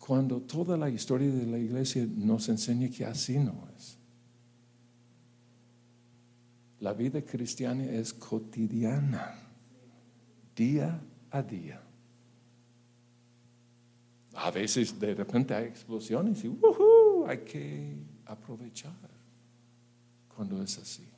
[0.00, 3.98] Cuando toda la historia de la iglesia nos enseña que así no es.
[6.84, 9.34] La vida cristiana es cotidiana
[10.54, 11.80] día a día.
[14.34, 16.54] A veces de repente hay explosiones y
[17.26, 18.92] hay que aprovechar
[20.36, 21.08] cuando es así.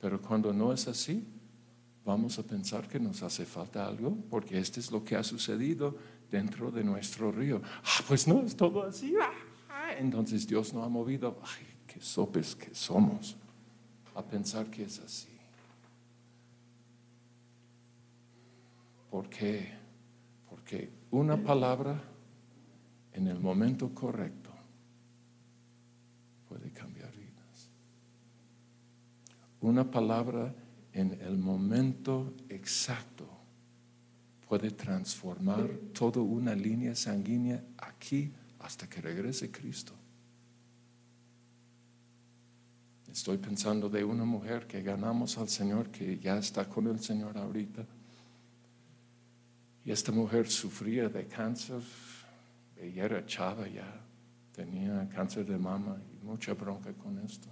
[0.00, 1.26] Pero cuando no es así,
[2.04, 5.98] vamos a pensar que nos hace falta algo, porque este es lo que ha sucedido
[6.30, 7.60] dentro de nuestro río.
[7.64, 9.16] Ah, pues no, es todo así.
[9.68, 11.40] Ah, entonces Dios no ha movido.
[11.42, 13.36] Ay, qué sopes que somos
[14.14, 15.34] a pensar que es así.
[19.10, 19.72] ¿Por qué?
[20.50, 21.98] Porque una palabra
[23.14, 24.50] en el momento correcto
[26.50, 27.70] puede cambiar vidas.
[29.62, 30.54] Una palabra
[30.92, 33.26] en el momento exacto
[34.46, 39.94] puede transformar toda una línea sanguínea aquí hasta que regrese Cristo.
[43.16, 47.38] Estoy pensando de una mujer que ganamos al Señor, que ya está con el Señor
[47.38, 47.82] ahorita
[49.86, 51.80] y esta mujer sufría de cáncer,
[52.76, 53.90] ella era chava ya,
[54.52, 57.48] tenía cáncer de mama y mucha bronca con esto.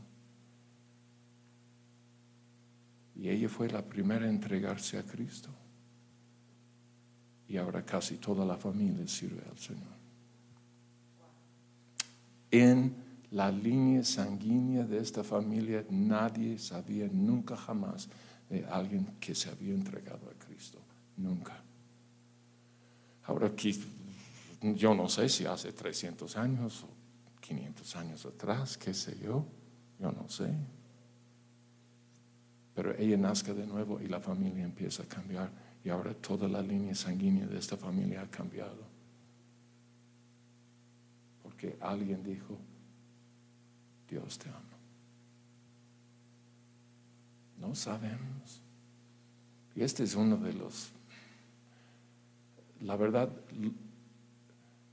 [3.16, 5.48] Y ella fue la primera a entregarse a Cristo.
[7.48, 9.94] Y ahora casi toda la familia sirve al Señor.
[12.50, 13.03] En
[13.34, 18.08] la línea sanguínea de esta familia nadie sabía nunca jamás
[18.48, 20.78] de alguien que se había entregado a Cristo.
[21.16, 21.60] Nunca.
[23.24, 23.74] Ahora aquí,
[24.62, 26.88] yo no sé si hace 300 años o
[27.40, 29.44] 500 años atrás, qué sé yo,
[29.98, 30.54] yo no sé.
[32.72, 35.50] Pero ella nazca de nuevo y la familia empieza a cambiar
[35.82, 38.86] y ahora toda la línea sanguínea de esta familia ha cambiado.
[41.42, 42.56] Porque alguien dijo,
[44.14, 44.60] Dios te ama.
[47.58, 48.62] No sabemos.
[49.74, 50.90] Y este es uno de los,
[52.82, 53.28] la verdad,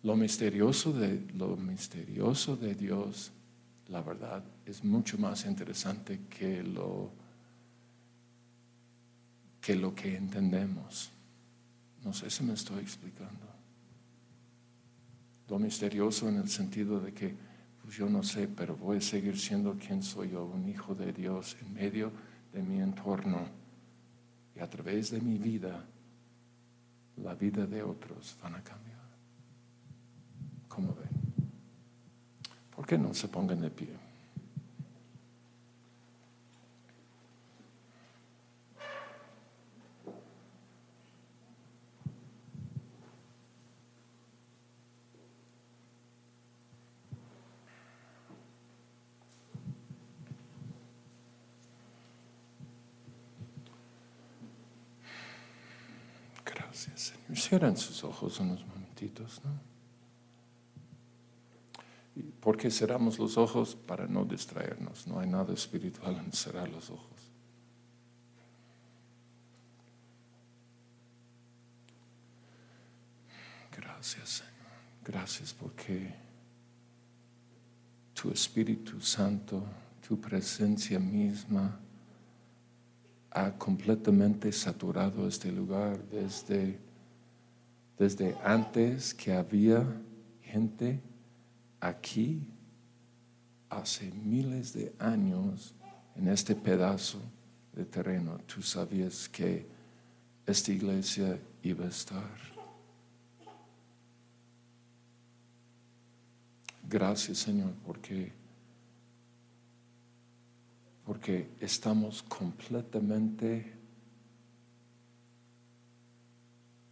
[0.02, 3.32] lo misterioso de, lo misterioso de Dios,
[3.90, 7.12] la verdad, es mucho más interesante que lo,
[9.62, 11.12] que lo que entendemos.
[12.04, 13.46] No sé si me estoy explicando.
[15.48, 17.51] Lo misterioso en el sentido de que
[17.92, 21.58] yo no sé, pero voy a seguir siendo quien soy yo, un hijo de Dios
[21.62, 22.12] en medio
[22.54, 23.46] de mi entorno
[24.56, 25.84] y a través de mi vida,
[27.18, 29.02] la vida de otros van a cambiar.
[30.70, 31.10] ¿Cómo ven?
[32.74, 33.90] ¿Por qué no se pongan de pie?
[57.52, 59.52] Cierran sus ojos unos momentitos, ¿no?
[62.40, 63.76] ¿Por qué cerramos los ojos?
[63.76, 65.06] Para no distraernos.
[65.06, 67.30] No hay nada espiritual en cerrar los ojos.
[73.76, 74.54] Gracias, Señor.
[75.04, 76.16] Gracias porque
[78.14, 79.62] tu Espíritu Santo,
[80.08, 81.78] tu presencia misma,
[83.32, 86.91] ha completamente saturado este lugar desde,
[88.02, 89.86] desde antes que había
[90.42, 91.00] gente
[91.80, 92.48] aquí
[93.70, 95.76] hace miles de años
[96.16, 97.20] en este pedazo
[97.72, 98.40] de terreno.
[98.48, 99.68] Tú sabías que
[100.48, 102.28] esta iglesia iba a estar.
[106.90, 108.32] Gracias Señor porque
[111.06, 113.81] porque estamos completamente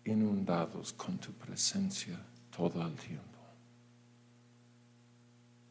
[0.09, 2.19] inundados con tu presencia
[2.55, 3.25] todo el tiempo.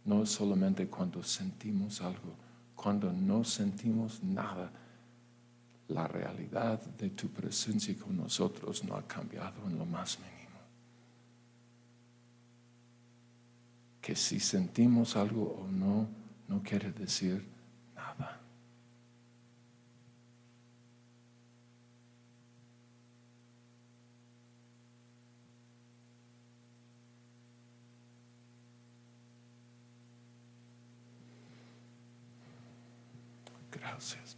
[0.04, 2.34] No solamente cuando sentimos algo,
[2.74, 4.70] cuando no sentimos nada.
[5.88, 10.60] La realidad de tu presencia con nosotros no ha cambiado en lo más mínimo.
[14.00, 16.06] Que si sentimos algo o no,
[16.46, 17.44] no quiere decir
[17.96, 18.38] nada.
[33.90, 34.37] Gracias, Padre.